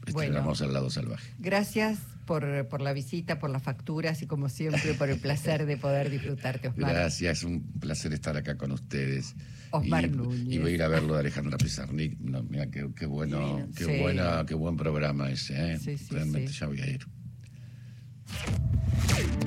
estrenamos 0.06 0.60
al 0.60 0.74
lado 0.74 0.90
salvaje. 0.90 1.30
Gracias 1.38 1.98
por, 2.26 2.68
por 2.68 2.80
la 2.80 2.92
visita, 2.92 3.38
por 3.38 3.50
las 3.50 3.62
facturas 3.62 4.22
y 4.22 4.26
como 4.26 4.48
siempre 4.48 4.94
por 4.94 5.08
el 5.10 5.18
placer 5.18 5.66
de 5.66 5.76
poder 5.76 6.10
disfrutarte, 6.10 6.68
Osmar. 6.68 6.92
Gracias, 6.92 7.42
un 7.44 7.62
placer 7.80 8.12
estar 8.12 8.36
acá 8.36 8.56
con 8.56 8.72
ustedes. 8.72 9.34
Osmar 9.72 10.04
y, 10.04 10.08
Núñez. 10.10 10.54
y 10.54 10.58
voy 10.58 10.72
a 10.72 10.74
ir 10.74 10.82
a 10.82 10.88
verlo 10.88 11.14
de 11.14 11.20
Alejandra 11.20 11.56
Pizarnik. 11.58 12.18
No, 12.20 12.42
mira 12.42 12.66
qué, 12.70 12.88
qué 12.96 13.06
bueno, 13.06 13.68
qué 13.76 13.84
Sí. 13.84 13.98
buena, 14.00 14.44
qué 14.46 14.54
buen 14.54 14.76
programa 14.76 15.30
ese, 15.30 15.72
¿eh? 15.74 15.78
Sí, 15.78 15.96
sí, 15.98 16.06
Realmente 16.10 16.52
sí. 16.52 16.58
ya 16.60 16.66
voy 16.66 16.80
a 16.80 16.86
ir. 16.88 17.06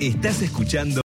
Estás 0.00 0.42
escuchando 0.42 1.02